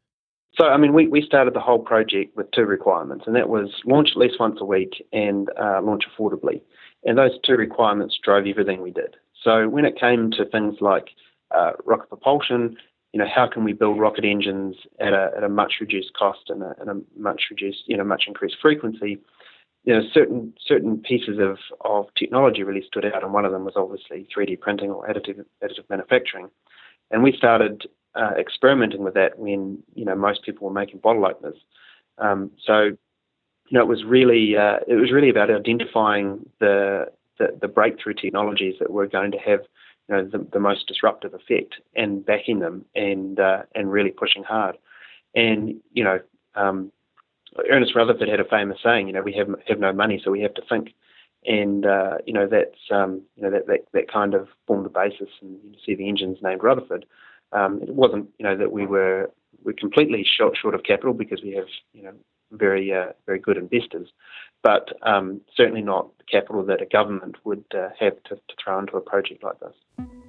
So, 0.59 0.67
I 0.67 0.77
mean, 0.77 0.93
we, 0.93 1.07
we 1.07 1.21
started 1.21 1.53
the 1.53 1.61
whole 1.61 1.79
project 1.79 2.35
with 2.35 2.51
two 2.51 2.65
requirements, 2.65 3.23
and 3.25 3.35
that 3.35 3.47
was 3.47 3.69
launch 3.85 4.09
at 4.11 4.17
least 4.17 4.39
once 4.39 4.57
a 4.59 4.65
week 4.65 5.05
and 5.13 5.49
uh, 5.57 5.79
launch 5.81 6.03
affordably. 6.03 6.61
And 7.05 7.17
those 7.17 7.31
two 7.45 7.53
requirements 7.53 8.19
drove 8.21 8.45
everything 8.45 8.81
we 8.81 8.91
did. 8.91 9.15
So, 9.41 9.69
when 9.69 9.85
it 9.85 9.97
came 9.97 10.31
to 10.31 10.43
things 10.45 10.75
like 10.81 11.11
uh, 11.55 11.71
rocket 11.85 12.09
propulsion, 12.09 12.75
you 13.13 13.19
know, 13.19 13.27
how 13.33 13.47
can 13.47 13.63
we 13.63 13.71
build 13.71 13.99
rocket 13.99 14.25
engines 14.25 14.75
at 14.99 15.13
a, 15.13 15.31
at 15.35 15.43
a 15.43 15.49
much 15.49 15.75
reduced 15.79 16.13
cost 16.13 16.49
and 16.49 16.61
a, 16.61 16.75
and 16.79 16.89
a 16.89 17.19
much 17.19 17.43
reduced, 17.49 17.83
you 17.87 17.95
know, 17.95 18.03
much 18.03 18.23
increased 18.27 18.57
frequency? 18.61 19.17
You 19.85 19.93
know, 19.93 20.01
certain 20.13 20.53
certain 20.67 20.97
pieces 20.97 21.39
of, 21.39 21.57
of 21.85 22.07
technology 22.17 22.63
really 22.63 22.83
stood 22.85 23.05
out, 23.05 23.23
and 23.23 23.31
one 23.31 23.45
of 23.45 23.53
them 23.53 23.63
was 23.63 23.75
obviously 23.77 24.27
3D 24.35 24.59
printing 24.59 24.91
or 24.91 25.07
additive 25.07 25.45
additive 25.63 25.89
manufacturing. 25.89 26.49
And 27.11 27.23
we 27.23 27.33
started 27.35 27.87
uh, 28.15 28.31
experimenting 28.37 29.03
with 29.03 29.13
that 29.13 29.37
when 29.37 29.81
you 29.95 30.05
know 30.05 30.15
most 30.15 30.43
people 30.43 30.67
were 30.67 30.73
making 30.73 30.99
bottle 30.99 31.25
openers. 31.25 31.57
Um, 32.17 32.51
so 32.65 32.83
you 32.83 33.77
know 33.77 33.81
it 33.81 33.87
was 33.87 34.03
really 34.03 34.57
uh, 34.57 34.77
it 34.87 34.95
was 34.95 35.11
really 35.11 35.29
about 35.29 35.51
identifying 35.51 36.49
the, 36.59 37.07
the, 37.37 37.57
the 37.61 37.67
breakthrough 37.67 38.13
technologies 38.13 38.75
that 38.79 38.91
were 38.91 39.07
going 39.07 39.31
to 39.31 39.37
have 39.37 39.61
you 40.07 40.15
know 40.15 40.25
the, 40.25 40.45
the 40.51 40.59
most 40.59 40.87
disruptive 40.87 41.33
effect 41.33 41.75
and 41.95 42.25
backing 42.25 42.59
them 42.59 42.85
and 42.95 43.39
uh, 43.39 43.63
and 43.75 43.91
really 43.91 44.11
pushing 44.11 44.43
hard. 44.43 44.77
And 45.35 45.75
you 45.93 46.03
know 46.03 46.19
um, 46.55 46.91
Ernest 47.69 47.95
Rutherford 47.95 48.27
had 48.27 48.39
a 48.39 48.45
famous 48.45 48.79
saying, 48.83 49.07
you 49.07 49.13
know 49.13 49.21
we 49.21 49.33
have 49.33 49.49
have 49.67 49.79
no 49.79 49.93
money, 49.93 50.21
so 50.23 50.31
we 50.31 50.41
have 50.41 50.53
to 50.55 50.63
think. 50.67 50.93
And 51.45 51.85
uh, 51.85 52.17
you 52.25 52.33
know 52.33 52.47
that's 52.47 52.79
um, 52.91 53.21
you 53.35 53.43
know 53.43 53.51
that, 53.51 53.67
that 53.67 53.85
that 53.93 54.11
kind 54.11 54.33
of 54.33 54.47
formed 54.67 54.85
the 54.85 54.89
basis, 54.89 55.29
and 55.41 55.57
you 55.63 55.79
see 55.85 55.95
the 55.95 56.09
engines 56.09 56.39
named 56.41 56.63
Rutherford. 56.63 57.05
Um, 57.51 57.81
it 57.81 57.89
wasn't, 57.93 58.29
you 58.37 58.45
know, 58.45 58.55
that 58.55 58.71
we 58.71 58.85
were 58.85 59.31
we're 59.63 59.73
completely 59.73 60.25
short 60.25 60.57
short 60.57 60.75
of 60.75 60.83
capital 60.83 61.13
because 61.13 61.41
we 61.41 61.51
have, 61.51 61.67
you 61.93 62.03
know, 62.03 62.13
very 62.51 62.93
uh, 62.93 63.13
very 63.25 63.39
good 63.39 63.57
investors, 63.57 64.09
but 64.63 64.89
um, 65.03 65.41
certainly 65.55 65.81
not 65.81 66.09
the 66.17 66.23
capital 66.25 66.63
that 66.65 66.81
a 66.81 66.85
government 66.85 67.37
would 67.45 67.63
uh, 67.73 67.89
have 67.99 68.21
to, 68.23 68.35
to 68.35 68.55
throw 68.63 68.79
into 68.79 68.97
a 68.97 69.01
project 69.01 69.43
like 69.43 69.59
this. 69.59 69.73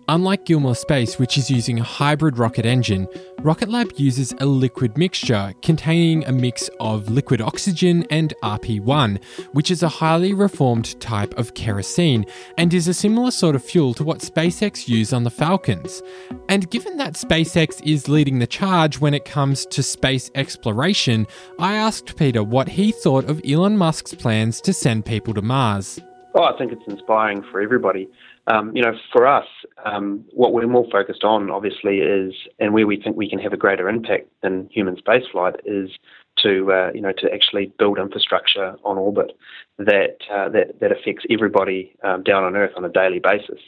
Unlike 0.09 0.47
Gilmour 0.47 0.75
Space, 0.75 1.21
which 1.21 1.39
is 1.39 1.53
using 1.53 1.79
a 1.79 1.85
hybrid 1.85 2.37
rocket 2.37 2.67
engine, 2.67 3.07
Rocket 3.43 3.69
Lab 3.69 3.93
uses 3.97 4.35
a 4.41 4.45
liquid 4.45 4.99
mixture 4.99 5.55
containing 5.63 6.25
a 6.27 6.33
mix 6.33 6.69
of 6.81 7.09
liquid 7.09 7.41
oxygen 7.41 8.05
and 8.11 8.35
RP1, 8.43 9.23
which 9.53 9.71
is 9.71 9.85
a 9.85 9.89
highly 9.89 10.35
reformed 10.35 11.01
type 11.01 11.33
of 11.39 11.55
kerosene 11.55 12.27
and 12.59 12.75
is 12.75 12.89
a 12.89 12.95
similar 12.95 13.31
sort 13.31 13.55
of 13.55 13.63
fuel 13.63 13.95
to 13.95 14.03
what 14.03 14.19
SpaceX 14.19 14.89
use 14.89 15.13
on 15.13 15.23
the 15.23 15.31
Falcons. 15.31 16.03
And 16.49 16.69
given 16.71 16.97
that 16.97 17.13
SpaceX 17.13 17.81
is 17.87 18.09
leading 18.09 18.41
the 18.41 18.49
charge 18.49 18.99
when 18.99 19.15
it 19.15 19.25
comes 19.25 19.65
to 19.67 19.81
space 19.81 20.29
exploration, 20.35 21.25
I 21.61 21.77
asked 21.77 22.17
Peter 22.17 22.43
what 22.43 22.69
he 22.71 22.91
thought 22.91 23.27
of 23.27 23.41
Elon 23.49 23.77
Musk's 23.77 24.15
plans 24.21 24.61
to 24.63 24.73
send 24.73 25.05
people 25.05 25.35
to 25.35 25.43
Mars. 25.43 26.01
Oh, 26.35 26.45
I 26.45 26.57
think 26.57 26.71
it's 26.71 26.87
inspiring 26.87 27.43
for 27.51 27.61
everybody. 27.61 28.09
Um, 28.47 28.75
you 28.75 28.83
know, 28.83 28.93
for 29.13 29.27
us, 29.27 29.47
um, 29.85 30.25
what 30.33 30.53
we're 30.53 30.67
more 30.67 30.87
focused 30.91 31.25
on, 31.25 31.51
obviously, 31.51 31.99
is 31.99 32.35
and 32.61 32.73
where 32.73 32.87
we 32.87 33.01
think 33.01 33.17
we 33.17 33.29
can 33.29 33.41
have 33.41 33.53
a 33.53 33.57
greater 33.57 33.89
impact 33.89 34.29
than 34.43 34.69
human 34.71 34.97
spaceflight 34.97 35.57
is 35.65 35.91
to 36.39 36.73
uh, 36.73 36.91
you 36.95 37.01
know 37.01 37.13
to 37.19 37.33
actually 37.33 37.73
build 37.79 37.99
infrastructure 37.99 38.77
on 38.85 38.97
orbit 38.97 39.33
that 39.79 40.19
uh, 40.33 40.49
that 40.51 40.79
that 40.81 40.93
affects 40.93 41.25
everybody 41.31 41.95
um, 42.05 42.23
down 42.23 42.45
on 42.45 42.57
Earth 42.57 42.73
on 42.77 42.85
a 42.85 42.89
daily 42.89 43.19
basis. 43.19 43.61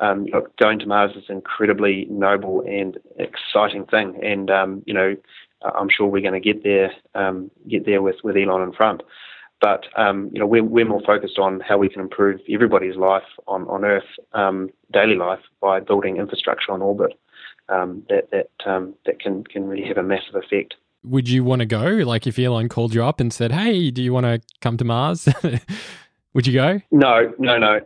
Um, 0.00 0.26
going 0.60 0.80
to 0.80 0.86
Mars 0.86 1.12
is 1.16 1.24
an 1.28 1.36
incredibly 1.36 2.06
noble 2.10 2.62
and 2.66 2.98
exciting 3.18 3.86
thing, 3.86 4.18
and 4.22 4.50
um, 4.50 4.82
you 4.86 4.92
know 4.92 5.16
I'm 5.62 5.88
sure 5.88 6.06
we're 6.06 6.22
going 6.22 6.40
to 6.40 6.52
get 6.52 6.62
there 6.62 6.92
um, 7.14 7.50
get 7.68 7.86
there 7.86 8.02
with, 8.02 8.16
with 8.22 8.36
Elon 8.36 8.62
in 8.62 8.72
front. 8.72 9.02
But 9.62 9.84
um, 9.96 10.28
you 10.32 10.40
know 10.40 10.46
we're, 10.46 10.64
we're 10.64 10.84
more 10.84 11.00
focused 11.06 11.38
on 11.38 11.60
how 11.60 11.78
we 11.78 11.88
can 11.88 12.02
improve 12.02 12.40
everybody's 12.52 12.96
life 12.96 13.22
on 13.46 13.62
on 13.68 13.84
Earth, 13.84 14.10
um, 14.34 14.68
daily 14.92 15.14
life, 15.14 15.40
by 15.60 15.80
building 15.80 16.18
infrastructure 16.18 16.72
on 16.72 16.82
orbit 16.82 17.12
that 17.68 18.28
that 18.30 18.48
that 19.06 19.20
can 19.20 19.44
can 19.44 19.68
really 19.68 19.86
have 19.86 19.96
a 19.96 20.02
massive 20.02 20.34
effect 20.34 20.74
would 21.04 21.28
you 21.28 21.44
want 21.44 21.60
to 21.60 21.66
go? 21.66 21.82
Like 21.82 22.26
if 22.26 22.38
Elon 22.38 22.68
called 22.68 22.94
you 22.94 23.04
up 23.04 23.20
and 23.20 23.32
said, 23.32 23.52
"Hey, 23.52 23.90
do 23.90 24.02
you 24.02 24.12
want 24.12 24.26
to 24.26 24.40
come 24.60 24.76
to 24.76 24.84
Mars?" 24.84 25.28
would 26.34 26.46
you 26.46 26.52
go? 26.52 26.80
No, 26.90 27.32
no, 27.38 27.58
no, 27.58 27.80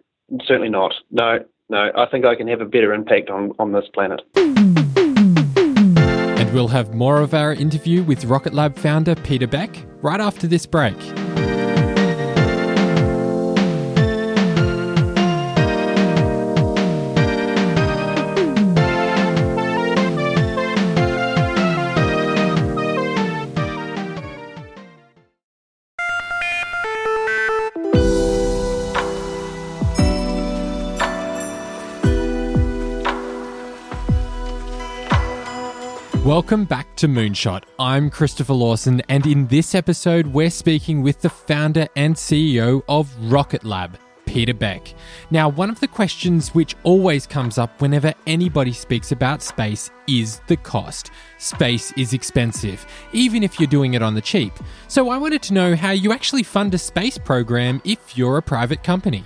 certainly 0.45 0.69
not. 0.69 0.95
No, 1.11 1.39
no. 1.69 1.91
I 1.97 2.07
think 2.07 2.25
I 2.25 2.35
can 2.35 2.49
have 2.49 2.61
a 2.61 2.67
better 2.67 2.93
impact 2.93 3.31
on 3.31 3.53
on 3.59 3.73
this 3.73 3.87
planet. 3.93 4.21
And 6.37 6.53
we'll 6.53 6.69
have 6.69 6.95
more 6.95 7.21
of 7.21 7.35
our 7.35 7.53
interview 7.53 8.03
with 8.03 8.25
Rocket 8.27 8.53
Lab 8.53 8.77
founder 8.77 9.15
Peter 9.15 9.47
Beck 9.47 9.75
right 10.03 10.21
after 10.21 10.47
this 10.47 10.67
break. 10.67 10.97
Welcome 36.47 36.67
back 36.67 36.95
to 36.99 37.09
Moonshot. 37.09 37.65
I'm 37.77 38.09
Christopher 38.09 38.53
Lawson, 38.53 39.03
and 39.09 39.27
in 39.27 39.49
this 39.49 39.75
episode, 39.75 40.29
we're 40.29 40.49
speaking 40.49 41.03
with 41.03 41.21
the 41.21 41.29
founder 41.29 41.89
and 41.97 42.15
CEO 42.15 42.85
of 42.89 43.13
Rocket 43.33 43.65
Lab, 43.65 43.99
Peter 44.27 44.55
Beck. 44.55 44.95
Now, 45.33 45.49
one 45.49 45.71
of 45.71 45.81
the 45.81 45.89
questions 45.89 46.55
which 46.55 46.77
always 46.85 47.27
comes 47.27 47.59
up 47.59 47.83
whenever 47.83 48.15
anybody 48.29 48.73
speaks 48.73 49.11
about 49.11 49.43
space 49.43 49.91
is 50.07 50.41
the 50.47 50.57
cost. 50.57 51.11
Space 51.39 51.91
is 51.97 52.13
expensive, 52.13 52.87
even 53.13 53.43
if 53.43 53.59
you're 53.59 53.67
doing 53.67 53.95
it 53.95 54.03
on 54.03 54.15
the 54.15 54.21
cheap. 54.21 54.53
So, 54.87 55.09
I 55.11 55.19
wanted 55.19 55.43
to 55.43 55.53
know 55.53 55.75
how 55.75 55.91
you 55.91 56.13
actually 56.13 56.45
fund 56.45 56.73
a 56.75 56.79
space 56.79 57.19
program 57.19 57.83
if 57.85 58.17
you're 58.17 58.37
a 58.37 58.43
private 58.43 58.85
company. 58.85 59.25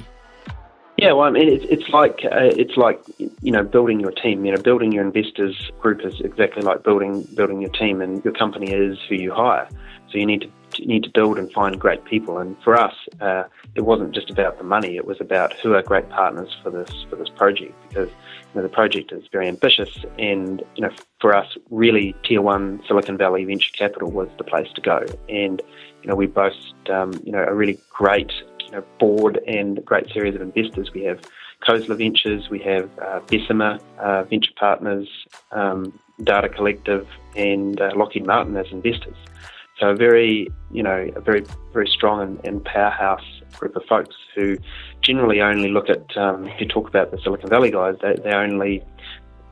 Yeah, 1.01 1.13
well, 1.13 1.27
I 1.27 1.31
mean, 1.31 1.49
it's, 1.49 1.65
it's 1.71 1.89
like 1.89 2.21
uh, 2.25 2.53
it's 2.63 2.77
like 2.77 3.01
you 3.19 3.51
know 3.51 3.65
building 3.65 4.01
your 4.01 4.11
team. 4.11 4.45
You 4.45 4.53
know, 4.53 4.61
building 4.61 4.93
your 4.93 5.03
investors 5.03 5.71
group 5.81 6.05
is 6.05 6.21
exactly 6.21 6.63
like 6.63 6.83
building 6.83 7.23
building 7.35 7.63
your 7.63 7.71
team, 7.71 8.03
and 8.03 8.23
your 8.23 8.35
company 8.35 8.71
is 8.71 8.99
who 9.09 9.15
you 9.15 9.33
hire. 9.33 9.67
So 10.11 10.19
you 10.19 10.27
need 10.27 10.43
to 10.43 10.51
you 10.77 10.87
need 10.87 11.05
to 11.05 11.11
build 11.11 11.39
and 11.39 11.51
find 11.53 11.81
great 11.81 12.05
people. 12.05 12.37
And 12.37 12.55
for 12.63 12.79
us, 12.79 12.95
uh, 13.19 13.45
it 13.75 13.83
wasn't 13.83 14.15
just 14.15 14.29
about 14.29 14.59
the 14.59 14.65
money; 14.65 14.97
it 14.97 15.07
was 15.07 15.23
about 15.23 15.55
who 15.55 15.73
are 15.73 15.83
great 15.83 16.11
partners 16.11 16.55
for 16.63 16.69
this 16.69 16.91
for 17.09 17.17
this 17.17 17.31
project 17.31 17.75
because 17.89 18.11
you 18.11 18.57
know, 18.57 18.63
the 18.63 18.69
project 18.69 19.11
is 19.11 19.25
very 19.33 19.49
ambitious. 19.49 20.05
And 20.19 20.63
you 20.77 20.83
know, 20.83 20.93
for 21.19 21.35
us, 21.35 21.57
really, 21.71 22.15
tier 22.25 22.43
one 22.43 22.83
Silicon 22.87 23.17
Valley 23.17 23.47
venture 23.47 23.73
capital 23.73 24.11
was 24.11 24.29
the 24.37 24.45
place 24.45 24.69
to 24.75 24.83
go. 24.83 25.07
And 25.31 25.63
you 26.03 26.09
know, 26.09 26.15
we 26.15 26.27
boast 26.27 26.75
um, 26.91 27.13
you 27.25 27.33
know 27.33 27.43
a 27.43 27.55
really 27.55 27.79
great 27.89 28.33
you 28.71 28.77
know, 28.77 28.85
board 28.99 29.41
and 29.47 29.85
great 29.85 30.11
series 30.13 30.35
of 30.35 30.41
investors. 30.41 30.91
We 30.95 31.03
have 31.05 31.21
Khosla 31.67 31.97
Ventures, 31.97 32.49
we 32.49 32.59
have 32.61 32.89
uh, 32.99 33.21
Bessemer 33.21 33.79
uh, 33.99 34.23
Venture 34.25 34.53
Partners, 34.57 35.09
um, 35.53 35.99
Data 36.23 36.49
Collective, 36.49 37.07
and 37.37 37.81
uh, 37.81 37.91
Lockheed 37.95 38.27
Martin 38.27 38.57
as 38.57 38.67
investors. 38.71 39.17
So 39.79 39.91
a 39.91 39.95
very, 39.95 40.49
you 40.71 40.83
know, 40.83 41.11
a 41.17 41.21
very, 41.21 41.45
very 41.73 41.89
strong 41.89 42.23
and, 42.23 42.47
and 42.47 42.65
powerhouse 42.65 43.25
group 43.59 43.77
of 43.77 43.85
folks 43.85 44.15
who 44.35 44.57
generally 45.03 45.41
only 45.41 45.71
look 45.71 45.89
at, 45.89 46.17
um, 46.17 46.47
if 46.47 46.61
you 46.61 46.67
talk 46.67 46.89
about 46.89 47.11
the 47.11 47.19
Silicon 47.23 47.49
Valley 47.49 47.71
guys, 47.71 47.97
they, 48.03 48.15
they 48.23 48.33
only 48.33 48.83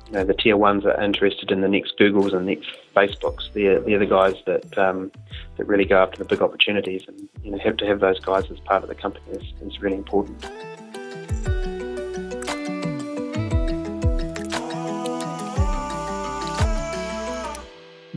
you 0.09 0.15
know, 0.15 0.25
the 0.25 0.35
tier 0.35 0.57
ones 0.57 0.85
are 0.87 1.01
interested 1.03 1.51
in 1.51 1.61
the 1.61 1.69
next 1.69 1.99
Googles 1.99 2.35
and 2.35 2.47
next 2.47 2.69
Facebooks. 2.97 3.53
They're, 3.53 3.81
they're 3.81 3.99
the 3.99 4.07
guys 4.07 4.37
that 4.47 4.79
um, 4.79 5.13
that 5.57 5.67
really 5.67 5.85
go 5.85 6.03
after 6.03 6.19
the 6.19 6.25
big 6.25 6.41
opportunities, 6.41 7.05
and 7.07 7.29
you 7.43 7.51
know, 7.51 7.59
have 7.59 7.77
to 7.79 7.87
have 7.87 8.01
those 8.01 8.19
guys 8.21 8.51
as 8.51 8.59
part 8.61 8.83
of 8.83 8.89
the 8.89 8.95
company 8.95 9.25
is, 9.33 9.53
is 9.61 9.81
really 9.83 9.97
important. 9.97 10.47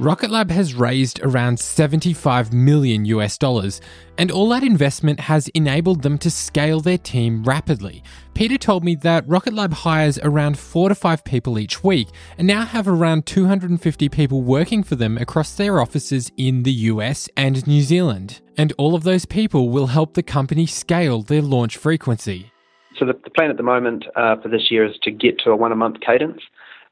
Rocket 0.01 0.31
Lab 0.31 0.49
has 0.49 0.73
raised 0.73 1.19
around 1.21 1.59
75 1.59 2.51
million 2.51 3.05
US 3.05 3.37
dollars, 3.37 3.81
and 4.17 4.31
all 4.31 4.49
that 4.49 4.63
investment 4.63 5.19
has 5.19 5.47
enabled 5.49 6.01
them 6.01 6.17
to 6.17 6.31
scale 6.31 6.79
their 6.79 6.97
team 6.97 7.43
rapidly. 7.43 8.01
Peter 8.33 8.57
told 8.57 8.83
me 8.83 8.95
that 8.95 9.27
Rocket 9.27 9.53
Lab 9.53 9.73
hires 9.73 10.17
around 10.23 10.57
4 10.57 10.89
to 10.89 10.95
5 10.95 11.23
people 11.23 11.59
each 11.59 11.83
week 11.83 12.07
and 12.39 12.47
now 12.47 12.65
have 12.65 12.87
around 12.87 13.27
250 13.27 14.09
people 14.09 14.41
working 14.41 14.81
for 14.81 14.95
them 14.95 15.19
across 15.19 15.53
their 15.53 15.79
offices 15.79 16.31
in 16.35 16.63
the 16.63 16.89
US 16.89 17.29
and 17.37 17.67
New 17.67 17.83
Zealand. 17.83 18.41
And 18.57 18.73
all 18.79 18.95
of 18.95 19.03
those 19.03 19.25
people 19.25 19.69
will 19.69 19.87
help 19.87 20.15
the 20.15 20.23
company 20.23 20.65
scale 20.65 21.21
their 21.21 21.43
launch 21.43 21.77
frequency. 21.77 22.51
So, 22.97 23.05
the, 23.05 23.13
plan 23.13 23.51
at 23.51 23.57
the 23.57 23.63
moment 23.63 24.05
uh, 24.15 24.37
for 24.41 24.49
this 24.49 24.71
year 24.71 24.83
is 24.83 24.97
to 25.03 25.11
get 25.11 25.37
to 25.43 25.51
a 25.51 25.55
one 25.55 25.71
a 25.71 25.75
month 25.75 25.97
cadence. 26.01 26.41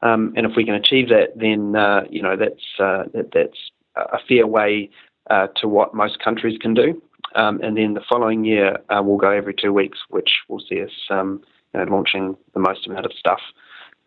Um, 0.01 0.33
and 0.35 0.45
if 0.45 0.53
we 0.55 0.65
can 0.65 0.75
achieve 0.75 1.09
that, 1.09 1.37
then 1.37 1.75
uh, 1.75 2.01
you 2.09 2.21
know 2.21 2.35
that's 2.35 2.63
uh, 2.79 3.03
that, 3.13 3.31
that's 3.33 3.57
a 3.95 4.19
fair 4.27 4.47
way 4.47 4.89
uh, 5.29 5.47
to 5.57 5.67
what 5.67 5.93
most 5.93 6.19
countries 6.19 6.57
can 6.59 6.73
do. 6.73 7.01
Um, 7.35 7.59
and 7.61 7.77
then 7.77 7.93
the 7.93 8.01
following 8.09 8.43
year, 8.43 8.77
uh, 8.89 9.01
we'll 9.03 9.17
go 9.17 9.29
every 9.29 9.53
two 9.53 9.73
weeks, 9.73 9.99
which 10.09 10.31
will 10.47 10.61
see 10.67 10.81
us 10.81 10.91
um, 11.09 11.43
you 11.73 11.79
know, 11.79 11.91
launching 11.91 12.35
the 12.53 12.59
most 12.59 12.87
amount 12.87 13.05
of 13.05 13.13
stuff, 13.13 13.41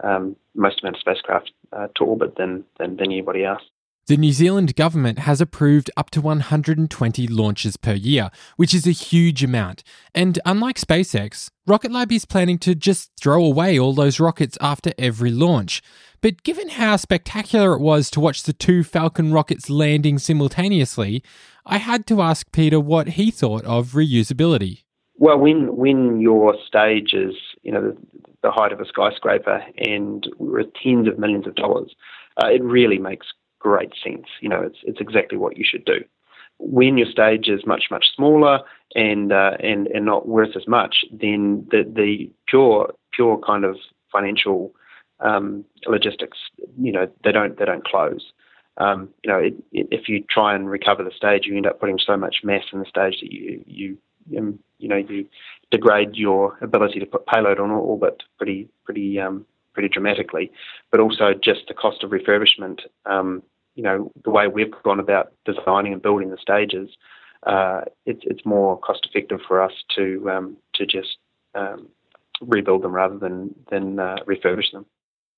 um, 0.02 0.34
most 0.54 0.82
amount 0.82 0.96
of 0.96 1.00
spacecraft 1.00 1.52
uh, 1.72 1.88
to 1.96 2.04
orbit 2.04 2.36
than, 2.36 2.64
than 2.78 2.96
than 2.96 3.06
anybody 3.12 3.44
else. 3.44 3.62
The 4.06 4.16
New 4.16 4.32
Zealand 4.32 4.74
government 4.74 5.20
has 5.20 5.40
approved 5.40 5.88
up 5.96 6.10
to 6.10 6.20
120 6.20 7.28
launches 7.28 7.76
per 7.76 7.92
year, 7.92 8.30
which 8.56 8.74
is 8.74 8.84
a 8.84 8.90
huge 8.90 9.44
amount. 9.44 9.84
And 10.12 10.40
unlike 10.44 10.76
SpaceX, 10.76 11.50
Rocket 11.68 11.92
Lab 11.92 12.10
is 12.10 12.24
planning 12.24 12.58
to 12.58 12.74
just 12.74 13.12
throw 13.20 13.44
away 13.44 13.78
all 13.78 13.92
those 13.92 14.18
rockets 14.18 14.58
after 14.60 14.92
every 14.98 15.30
launch. 15.30 15.82
But 16.20 16.42
given 16.42 16.70
how 16.70 16.96
spectacular 16.96 17.74
it 17.74 17.80
was 17.80 18.10
to 18.10 18.20
watch 18.20 18.42
the 18.42 18.52
two 18.52 18.82
Falcon 18.82 19.32
rockets 19.32 19.70
landing 19.70 20.18
simultaneously, 20.18 21.22
I 21.64 21.78
had 21.78 22.04
to 22.08 22.22
ask 22.22 22.50
Peter 22.50 22.80
what 22.80 23.10
he 23.10 23.30
thought 23.30 23.64
of 23.64 23.92
reusability. 23.92 24.82
Well, 25.18 25.38
when 25.38 25.76
when 25.76 26.20
your 26.20 26.56
stage 26.66 27.12
is 27.12 27.34
you 27.62 27.70
know 27.70 27.96
the, 28.42 28.50
height 28.50 28.72
of 28.72 28.80
a 28.80 28.84
skyscraper 28.84 29.62
and 29.78 30.26
worth 30.38 30.66
tens 30.82 31.06
of 31.06 31.20
millions 31.20 31.46
of 31.46 31.54
dollars, 31.54 31.94
uh, 32.42 32.48
it 32.48 32.62
really 32.64 32.98
makes 32.98 33.28
great 33.62 33.92
sense. 34.02 34.26
You 34.40 34.48
know, 34.48 34.60
it's 34.60 34.78
it's 34.82 35.00
exactly 35.00 35.38
what 35.38 35.56
you 35.56 35.64
should 35.64 35.84
do. 35.84 36.04
When 36.58 36.98
your 36.98 37.10
stage 37.10 37.48
is 37.48 37.64
much 37.66 37.84
much 37.90 38.06
smaller 38.14 38.60
and 38.94 39.32
uh, 39.32 39.56
and 39.60 39.86
and 39.86 40.04
not 40.04 40.28
worth 40.28 40.56
as 40.56 40.66
much, 40.66 41.04
then 41.12 41.66
the 41.70 41.84
the 41.84 42.30
pure 42.48 42.92
pure 43.12 43.38
kind 43.38 43.64
of 43.64 43.76
financial 44.10 44.74
um, 45.20 45.64
logistics, 45.86 46.38
you 46.80 46.92
know, 46.92 47.08
they 47.24 47.32
don't 47.32 47.58
they 47.58 47.64
don't 47.64 47.84
close. 47.84 48.32
Um, 48.78 49.10
you 49.22 49.30
know, 49.30 49.38
it, 49.38 49.54
it, 49.70 49.86
if 49.90 50.08
you 50.08 50.24
try 50.28 50.54
and 50.54 50.68
recover 50.68 51.04
the 51.04 51.12
stage, 51.14 51.46
you 51.46 51.56
end 51.56 51.66
up 51.66 51.78
putting 51.78 51.98
so 51.98 52.16
much 52.16 52.36
mass 52.42 52.64
in 52.72 52.80
the 52.80 52.86
stage 52.86 53.20
that 53.20 53.32
you 53.32 53.62
you 53.66 53.98
um, 54.38 54.58
you 54.78 54.88
know 54.88 54.96
you 54.96 55.26
degrade 55.70 56.14
your 56.14 56.58
ability 56.60 56.98
to 57.00 57.06
put 57.06 57.26
payload 57.26 57.60
on 57.60 57.70
orbit 57.70 58.22
pretty 58.38 58.68
pretty 58.84 59.20
um, 59.20 59.46
pretty 59.74 59.88
dramatically. 59.88 60.50
But 60.90 61.00
also 61.00 61.32
just 61.34 61.68
the 61.68 61.74
cost 61.74 62.02
of 62.02 62.10
refurbishment 62.10 62.80
um, 63.06 63.42
you 63.74 63.82
know, 63.82 64.12
the 64.24 64.30
way 64.30 64.48
we've 64.48 64.72
gone 64.84 65.00
about 65.00 65.32
designing 65.44 65.92
and 65.92 66.02
building 66.02 66.30
the 66.30 66.38
stages, 66.38 66.90
uh, 67.46 67.82
it's 68.06 68.20
it's 68.24 68.44
more 68.44 68.78
cost 68.78 69.06
effective 69.08 69.40
for 69.46 69.62
us 69.62 69.72
to 69.96 70.30
um, 70.30 70.56
to 70.74 70.86
just 70.86 71.18
um, 71.54 71.88
rebuild 72.40 72.82
them 72.82 72.92
rather 72.92 73.18
than 73.18 73.54
than 73.70 73.98
uh, 73.98 74.16
refurbish 74.26 74.72
them. 74.72 74.86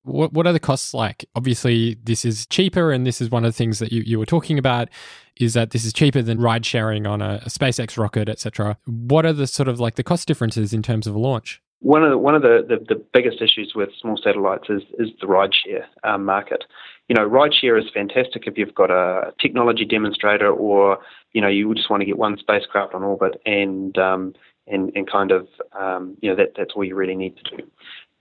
What 0.02 0.32
what 0.34 0.46
are 0.46 0.52
the 0.52 0.60
costs 0.60 0.92
like? 0.92 1.24
Obviously, 1.34 1.96
this 2.02 2.24
is 2.24 2.46
cheaper, 2.46 2.92
and 2.92 3.06
this 3.06 3.20
is 3.20 3.30
one 3.30 3.44
of 3.44 3.52
the 3.52 3.56
things 3.56 3.78
that 3.78 3.90
you, 3.90 4.02
you 4.02 4.18
were 4.18 4.26
talking 4.26 4.58
about. 4.58 4.88
Is 5.36 5.54
that 5.54 5.70
this 5.70 5.84
is 5.84 5.92
cheaper 5.92 6.22
than 6.22 6.40
ride 6.40 6.66
sharing 6.66 7.06
on 7.06 7.22
a, 7.22 7.40
a 7.44 7.48
SpaceX 7.48 7.96
rocket, 7.98 8.28
etc. 8.28 8.76
What 8.84 9.24
are 9.24 9.32
the 9.32 9.46
sort 9.46 9.68
of 9.68 9.80
like 9.80 9.94
the 9.94 10.04
cost 10.04 10.28
differences 10.28 10.72
in 10.72 10.82
terms 10.82 11.06
of 11.06 11.14
a 11.14 11.18
launch? 11.18 11.60
One 11.80 12.02
of 12.02 12.10
the, 12.10 12.18
one 12.18 12.34
of 12.34 12.42
the, 12.42 12.64
the, 12.66 12.94
the 12.94 13.04
biggest 13.12 13.42
issues 13.42 13.72
with 13.74 13.90
small 14.00 14.16
satellites 14.16 14.68
is 14.68 14.82
is 14.98 15.08
the 15.20 15.26
rideshare 15.26 15.84
um, 16.02 16.24
market, 16.24 16.64
you 17.08 17.14
know, 17.14 17.28
rideshare 17.28 17.78
is 17.78 17.90
fantastic 17.92 18.46
if 18.46 18.56
you've 18.56 18.75
got 18.75 18.90
a 18.90 19.32
technology 19.40 19.84
demonstrator 19.84 20.50
or, 20.50 20.99
you 21.32 21.40
know, 21.40 21.49
you 21.49 21.75
just 21.75 21.90
want 21.90 22.00
to 22.00 22.06
get 22.06 22.18
one 22.18 22.38
spacecraft 22.38 22.94
on 22.94 23.02
orbit 23.02 23.40
and, 23.44 23.96
um, 23.99 24.34
and, 24.66 24.90
and 24.94 25.11
kind 25.11 25.30
of, 25.30 25.46
um, 25.78 26.16
you 26.23 26.30
know, 26.30 26.37
that, 26.37 26.52
that's 26.56 26.73
all 26.75 26.84
you 26.84 26.94
really 26.94 27.16
need 27.16 27.37
to 27.37 27.56
do. 27.56 27.62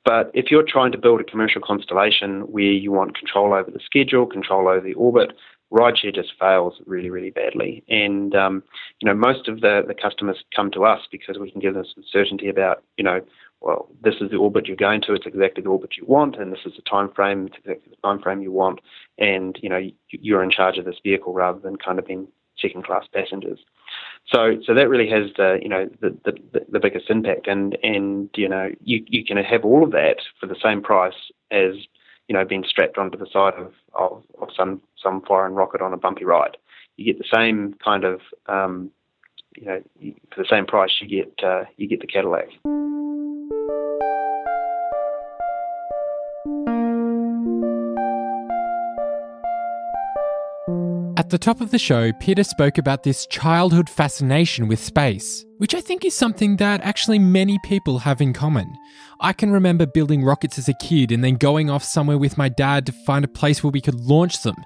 But 0.03 0.31
if 0.33 0.51
you're 0.51 0.65
trying 0.67 0.91
to 0.91 0.97
build 0.97 1.21
a 1.21 1.23
commercial 1.23 1.61
constellation 1.61 2.41
where 2.41 2.63
you 2.63 2.91
want 2.91 3.17
control 3.17 3.53
over 3.53 3.71
the 3.71 3.79
schedule, 3.79 4.25
control 4.25 4.67
over 4.67 4.81
the 4.81 4.93
orbit, 4.95 5.31
rideshare 5.73 6.13
just 6.13 6.33
fails 6.39 6.75
really, 6.85 7.09
really 7.09 7.31
badly. 7.31 7.83
And 7.89 8.35
um, 8.35 8.63
you 8.99 9.07
know, 9.07 9.15
most 9.15 9.47
of 9.47 9.61
the, 9.61 9.81
the 9.87 9.95
customers 9.95 10.43
come 10.55 10.69
to 10.71 10.85
us 10.85 11.01
because 11.11 11.37
we 11.39 11.51
can 11.51 11.59
give 11.59 11.73
them 11.73 11.85
some 11.93 12.03
certainty 12.09 12.47
about, 12.47 12.83
you 12.97 13.03
know, 13.03 13.21
well, 13.59 13.87
this 14.01 14.15
is 14.21 14.29
the 14.29 14.37
orbit 14.37 14.67
you're 14.67 14.75
going 14.75 15.01
to, 15.01 15.13
it's 15.13 15.25
exactly 15.25 15.63
the 15.63 15.69
orbit 15.69 15.95
you 15.97 16.05
want, 16.05 16.35
and 16.35 16.51
this 16.51 16.65
is 16.65 16.73
the 16.75 16.81
time 16.81 17.09
frame, 17.13 17.47
it's 17.47 17.57
exactly 17.57 17.91
the 17.91 18.07
time 18.07 18.21
frame 18.21 18.41
you 18.41 18.51
want, 18.51 18.79
and 19.17 19.57
you 19.61 19.69
know, 19.69 19.81
you're 20.09 20.43
in 20.43 20.51
charge 20.51 20.77
of 20.77 20.85
this 20.85 20.99
vehicle 21.01 21.33
rather 21.33 21.59
than 21.59 21.77
kind 21.77 21.97
of 21.97 22.05
being 22.05 22.27
second 22.61 22.85
class 22.85 23.05
passengers. 23.13 23.59
So, 24.31 24.57
so 24.65 24.73
that 24.73 24.89
really 24.89 25.09
has 25.09 25.31
the 25.37 25.59
you 25.61 25.69
know 25.69 25.89
the, 26.01 26.17
the, 26.25 26.65
the 26.69 26.79
biggest 26.79 27.09
impact, 27.09 27.47
and 27.47 27.77
and 27.83 28.29
you 28.35 28.49
know 28.49 28.69
you 28.81 29.03
you 29.07 29.23
can 29.23 29.37
have 29.37 29.65
all 29.65 29.83
of 29.83 29.91
that 29.91 30.17
for 30.39 30.47
the 30.47 30.55
same 30.61 30.81
price 30.81 31.31
as 31.51 31.75
you 32.27 32.35
know 32.35 32.45
being 32.45 32.63
strapped 32.67 32.97
onto 32.97 33.17
the 33.17 33.27
side 33.31 33.55
of, 33.55 33.73
of, 33.93 34.23
of 34.41 34.49
some 34.55 34.81
some 35.01 35.21
foreign 35.21 35.53
rocket 35.53 35.81
on 35.81 35.93
a 35.93 35.97
bumpy 35.97 36.25
ride. 36.25 36.57
You 36.97 37.05
get 37.05 37.17
the 37.17 37.29
same 37.33 37.75
kind 37.83 38.03
of 38.03 38.21
um, 38.47 38.91
you 39.55 39.65
know 39.65 39.81
for 40.33 40.43
the 40.43 40.47
same 40.49 40.65
price 40.65 40.91
you 41.01 41.07
get 41.07 41.43
uh, 41.43 41.63
you 41.77 41.87
get 41.87 42.01
the 42.01 42.07
Cadillac. 42.07 42.49
The 51.33 51.39
top 51.39 51.61
of 51.61 51.71
the 51.71 51.79
show, 51.79 52.13
Peter 52.19 52.43
spoke 52.43 52.77
about 52.77 53.01
this 53.01 53.25
childhood 53.25 53.89
fascination 53.89 54.67
with 54.67 54.77
space, 54.77 55.43
which 55.57 55.73
I 55.73 55.81
think 55.81 56.05
is 56.05 56.15
something 56.15 56.57
that 56.57 56.81
actually 56.81 57.17
many 57.17 57.57
people 57.63 57.97
have 57.97 58.21
in 58.21 58.33
common. 58.33 58.71
I 59.19 59.33
can 59.33 59.51
remember 59.51 59.87
building 59.87 60.23
rockets 60.23 60.59
as 60.59 60.69
a 60.69 60.75
kid 60.75 61.11
and 61.11 61.23
then 61.23 61.37
going 61.37 61.71
off 61.71 61.83
somewhere 61.83 62.19
with 62.19 62.37
my 62.37 62.49
dad 62.49 62.85
to 62.85 62.91
find 62.91 63.25
a 63.25 63.27
place 63.27 63.63
where 63.63 63.71
we 63.71 63.81
could 63.81 63.99
launch 63.99 64.43
them. 64.43 64.57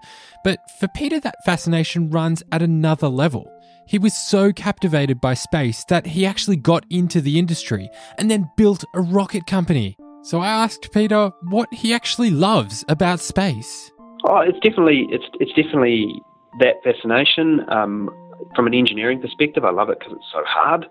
But 0.43 0.59
for 0.77 0.89
Peter, 0.89 1.21
that 1.21 1.35
fascination 1.45 2.09
runs 2.09 2.43
at 2.51 2.61
another 2.61 3.07
level. 3.07 3.49
He 3.87 3.97
was 3.97 4.13
so 4.13 4.51
captivated 4.51 5.21
by 5.21 5.35
space 5.35 5.85
that 5.85 6.05
he 6.05 6.25
actually 6.25 6.57
got 6.57 6.83
into 6.89 7.21
the 7.21 7.39
industry 7.39 7.89
and 8.17 8.29
then 8.29 8.51
built 8.57 8.83
a 8.93 8.99
rocket 8.99 9.47
company. 9.47 9.95
So 10.23 10.41
I 10.41 10.47
asked 10.47 10.91
Peter 10.91 11.31
what 11.43 11.73
he 11.73 11.93
actually 11.93 12.29
loves 12.29 12.83
about 12.89 13.21
space. 13.21 13.89
Oh, 14.27 14.39
it's 14.39 14.59
definitely 14.59 15.07
it's 15.11 15.23
it's 15.39 15.53
definitely 15.53 16.21
that 16.59 16.75
fascination. 16.83 17.61
Um, 17.69 18.09
from 18.55 18.67
an 18.67 18.73
engineering 18.73 19.21
perspective, 19.21 19.65
I 19.65 19.71
love 19.71 19.89
it 19.89 19.99
because 19.99 20.13
it's 20.13 20.31
so 20.31 20.43
hard. 20.45 20.85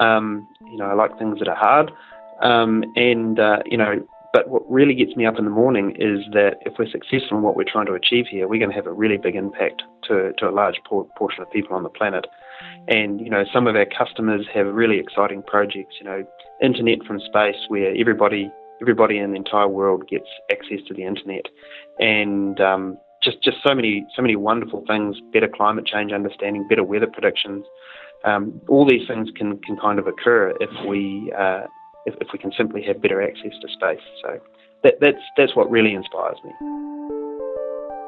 Um, 0.00 0.46
you 0.70 0.76
know, 0.76 0.86
I 0.86 0.94
like 0.94 1.18
things 1.18 1.38
that 1.38 1.48
are 1.48 1.56
hard. 1.56 1.92
Um, 2.42 2.84
and, 2.96 3.38
uh, 3.38 3.58
you 3.66 3.76
know, 3.76 4.06
but 4.32 4.48
what 4.48 4.70
really 4.70 4.94
gets 4.94 5.16
me 5.16 5.26
up 5.26 5.38
in 5.38 5.44
the 5.44 5.50
morning 5.50 5.96
is 5.98 6.20
that 6.32 6.58
if 6.66 6.74
we're 6.78 6.90
successful 6.90 7.38
in 7.38 7.42
what 7.42 7.56
we're 7.56 7.64
trying 7.64 7.86
to 7.86 7.94
achieve 7.94 8.26
here, 8.30 8.46
we're 8.46 8.58
going 8.58 8.70
to 8.70 8.76
have 8.76 8.86
a 8.86 8.92
really 8.92 9.16
big 9.16 9.34
impact 9.34 9.82
to, 10.04 10.32
to 10.38 10.48
a 10.48 10.52
large 10.52 10.76
por- 10.88 11.08
portion 11.16 11.42
of 11.42 11.50
people 11.50 11.74
on 11.74 11.82
the 11.82 11.88
planet. 11.88 12.26
And, 12.88 13.20
you 13.20 13.30
know, 13.30 13.44
some 13.52 13.66
of 13.66 13.74
our 13.74 13.86
customers 13.86 14.46
have 14.54 14.66
really 14.66 14.98
exciting 14.98 15.42
projects, 15.42 15.96
you 15.98 16.04
know, 16.04 16.24
internet 16.62 17.02
from 17.06 17.20
space 17.20 17.56
where 17.68 17.94
everybody 17.96 18.50
everybody 18.80 19.18
in 19.18 19.30
the 19.32 19.36
entire 19.36 19.66
world 19.66 20.06
gets 20.08 20.28
access 20.52 20.78
to 20.86 20.94
the 20.94 21.02
internet. 21.02 21.46
And, 21.98 22.60
um, 22.60 22.98
just 23.28 23.42
just 23.42 23.58
so 23.66 23.74
many 23.74 24.06
so 24.16 24.22
many 24.22 24.36
wonderful 24.36 24.84
things. 24.86 25.16
Better 25.32 25.48
climate 25.48 25.86
change 25.86 26.12
understanding, 26.12 26.66
better 26.68 26.84
weather 26.84 27.06
predictions. 27.06 27.64
Um, 28.24 28.60
all 28.68 28.86
these 28.86 29.06
things 29.06 29.28
can 29.36 29.58
can 29.58 29.76
kind 29.76 29.98
of 29.98 30.06
occur 30.06 30.54
if 30.60 30.70
we 30.86 31.32
uh, 31.36 31.64
if, 32.06 32.14
if 32.20 32.28
we 32.32 32.38
can 32.38 32.52
simply 32.56 32.82
have 32.82 33.00
better 33.02 33.22
access 33.22 33.52
to 33.60 33.68
space. 33.68 34.04
So 34.22 34.38
that, 34.84 34.94
that's 35.00 35.22
that's 35.36 35.54
what 35.54 35.70
really 35.70 35.94
inspires 35.94 36.38
me. 36.44 36.52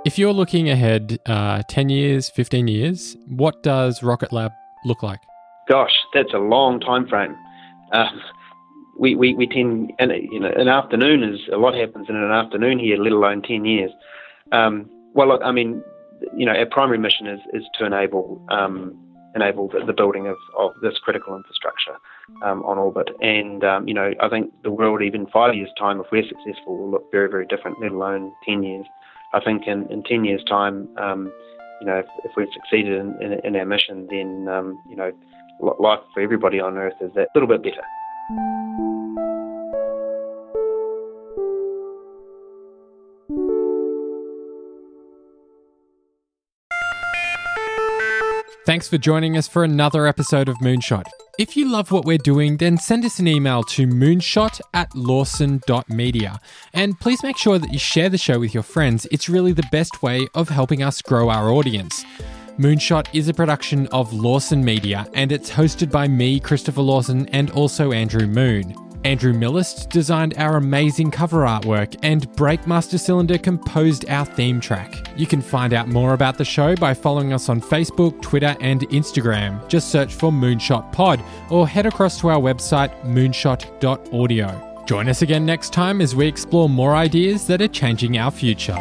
If 0.07 0.19
you're 0.19 0.33
looking 0.33 0.71
ahead 0.71 1.19
uh, 1.27 1.63
10 1.69 1.91
years, 1.91 2.31
15 2.31 2.69
years, 2.69 3.19
what 3.29 3.63
does 3.63 4.03
Rocket 4.03 4.33
Lab 4.33 4.51
look 4.87 5.03
like? 5.03 5.21
Gosh, 5.69 5.93
that's 6.15 6.33
a 6.33 6.39
long 6.39 6.81
time 6.81 7.07
frame. 7.07 7.37
Uh, 7.93 8.07
we, 8.99 9.15
we, 9.15 9.35
we 9.35 9.47
tend, 9.47 9.93
and 9.99 10.11
you 10.33 10.41
know, 10.41 10.51
an 10.57 10.69
afternoon 10.69 11.23
is 11.23 11.41
a 11.53 11.59
lot 11.59 11.75
happens 11.75 12.09
in 12.09 12.17
an 12.17 12.31
afternoon 12.31 12.79
here, 12.79 12.97
let 12.97 13.13
alone 13.13 13.43
10 13.43 13.67
years. 13.67 13.91
Um, 14.53 14.89
well, 15.15 15.43
I 15.43 15.53
mean, 15.53 15.83
you 16.37 16.47
know, 16.47 16.53
our 16.53 16.67
primary 16.67 16.99
mission 16.99 17.27
is, 17.27 17.41
is 17.53 17.65
to 17.79 17.87
enable 17.87 18.45
um, 18.51 18.99
enable 19.35 19.69
the, 19.69 19.81
the, 19.87 19.93
building 19.93 20.27
of, 20.27 20.37
of 20.59 20.73
this 20.83 20.99
critical 20.99 21.37
infrastructure 21.37 21.97
um, 22.43 22.63
on 22.65 22.79
orbit. 22.79 23.11
And, 23.21 23.63
um, 23.63 23.87
you 23.87 23.95
know, 23.95 24.13
I 24.21 24.29
think 24.29 24.53
the 24.65 24.71
world, 24.71 25.03
even 25.03 25.27
five 25.27 25.55
years' 25.55 25.71
time, 25.79 26.01
if 26.01 26.07
we're 26.11 26.27
successful, 26.27 26.77
will 26.77 26.91
look 26.91 27.11
very, 27.13 27.31
very 27.31 27.47
different, 27.47 27.81
let 27.81 27.93
alone 27.93 28.33
10 28.45 28.63
years. 28.63 28.87
I 29.33 29.41
think 29.41 29.67
in, 29.67 29.87
in 29.91 30.03
10 30.03 30.25
years' 30.25 30.43
time, 30.49 30.89
um, 30.99 31.33
you 31.81 31.87
know, 31.87 31.99
if, 31.99 32.07
if 32.25 32.33
we've 32.37 32.49
succeeded 32.53 32.99
in, 32.99 33.23
in, 33.23 33.41
in 33.45 33.57
our 33.57 33.65
mission, 33.65 34.09
then, 34.11 34.49
um, 34.49 34.83
you 34.89 34.97
know, 34.97 35.13
life 35.79 36.01
for 36.13 36.21
everybody 36.21 36.59
on 36.59 36.77
Earth 36.77 36.95
is 37.01 37.13
that 37.15 37.29
little 37.35 37.49
bit 37.49 37.63
better. 37.63 38.60
Thanks 48.71 48.87
for 48.87 48.99
joining 48.99 49.37
us 49.37 49.49
for 49.49 49.65
another 49.65 50.07
episode 50.07 50.49
of 50.49 50.57
Moonshot. 50.59 51.07
If 51.41 51.57
you 51.57 51.69
love 51.69 51.91
what 51.91 52.05
we're 52.05 52.19
doing, 52.19 52.57
then 52.57 52.79
send 52.79 53.05
us 53.05 53.19
an 53.19 53.27
email 53.27 53.65
to 53.65 53.85
moonshot 53.85 54.61
at 54.73 54.95
lawson.media. 54.95 56.39
And 56.73 56.97
please 57.01 57.21
make 57.25 57.37
sure 57.37 57.59
that 57.59 57.73
you 57.73 57.81
share 57.81 58.09
the 58.09 58.17
show 58.17 58.39
with 58.39 58.55
your 58.55 58.63
friends. 58.63 59.09
It's 59.11 59.29
really 59.29 59.53
the 59.53 59.67
best 59.73 60.05
way 60.05 60.29
of 60.37 60.51
helping 60.51 60.85
us 60.85 61.03
grow 61.03 61.31
our 61.31 61.51
audience. 61.51 62.05
Moonshot 62.61 63.09
is 63.13 63.27
a 63.27 63.35
production 63.35 63.89
of 63.89 64.13
Lawson 64.13 64.65
Media, 64.65 65.09
and 65.15 65.33
it's 65.33 65.51
hosted 65.51 65.91
by 65.91 66.07
me, 66.07 66.39
Christopher 66.39 66.83
Lawson, 66.83 67.29
and 67.31 67.51
also 67.51 67.91
Andrew 67.91 68.29
Moon. 68.29 68.90
Andrew 69.05 69.33
Millist 69.33 69.89
designed 69.89 70.35
our 70.37 70.57
amazing 70.57 71.11
cover 71.11 71.39
artwork, 71.39 71.97
and 72.03 72.29
Breakmaster 72.33 72.99
Cylinder 72.99 73.39
composed 73.39 74.09
our 74.09 74.27
theme 74.27 74.61
track. 74.61 74.95
You 75.17 75.27
can 75.27 75.41
find 75.41 75.73
out 75.73 75.89
more 75.89 76.13
about 76.13 76.37
the 76.37 76.45
show 76.45 76.77
by 76.77 76.93
following 76.93 77.33
us 77.33 77.49
on 77.49 77.61
Facebook, 77.61 78.21
Twitter, 78.21 78.57
and 78.61 78.83
Instagram. 78.91 79.67
Just 79.69 79.91
search 79.91 80.15
for 80.15 80.31
Moonshot 80.31 80.93
Pod 80.93 81.23
or 81.51 81.67
head 81.67 81.87
across 81.87 82.21
to 82.21 82.29
our 82.29 82.41
website, 82.41 82.91
moonshot.audio. 83.03 84.85
Join 84.87 85.09
us 85.09 85.23
again 85.23 85.47
next 85.47 85.73
time 85.73 86.01
as 86.01 86.15
we 86.17 86.27
explore 86.27 86.69
more 86.69 86.95
ideas 86.95 87.47
that 87.47 87.63
are 87.63 87.69
changing 87.69 88.19
our 88.19 88.31
future. 88.31 88.77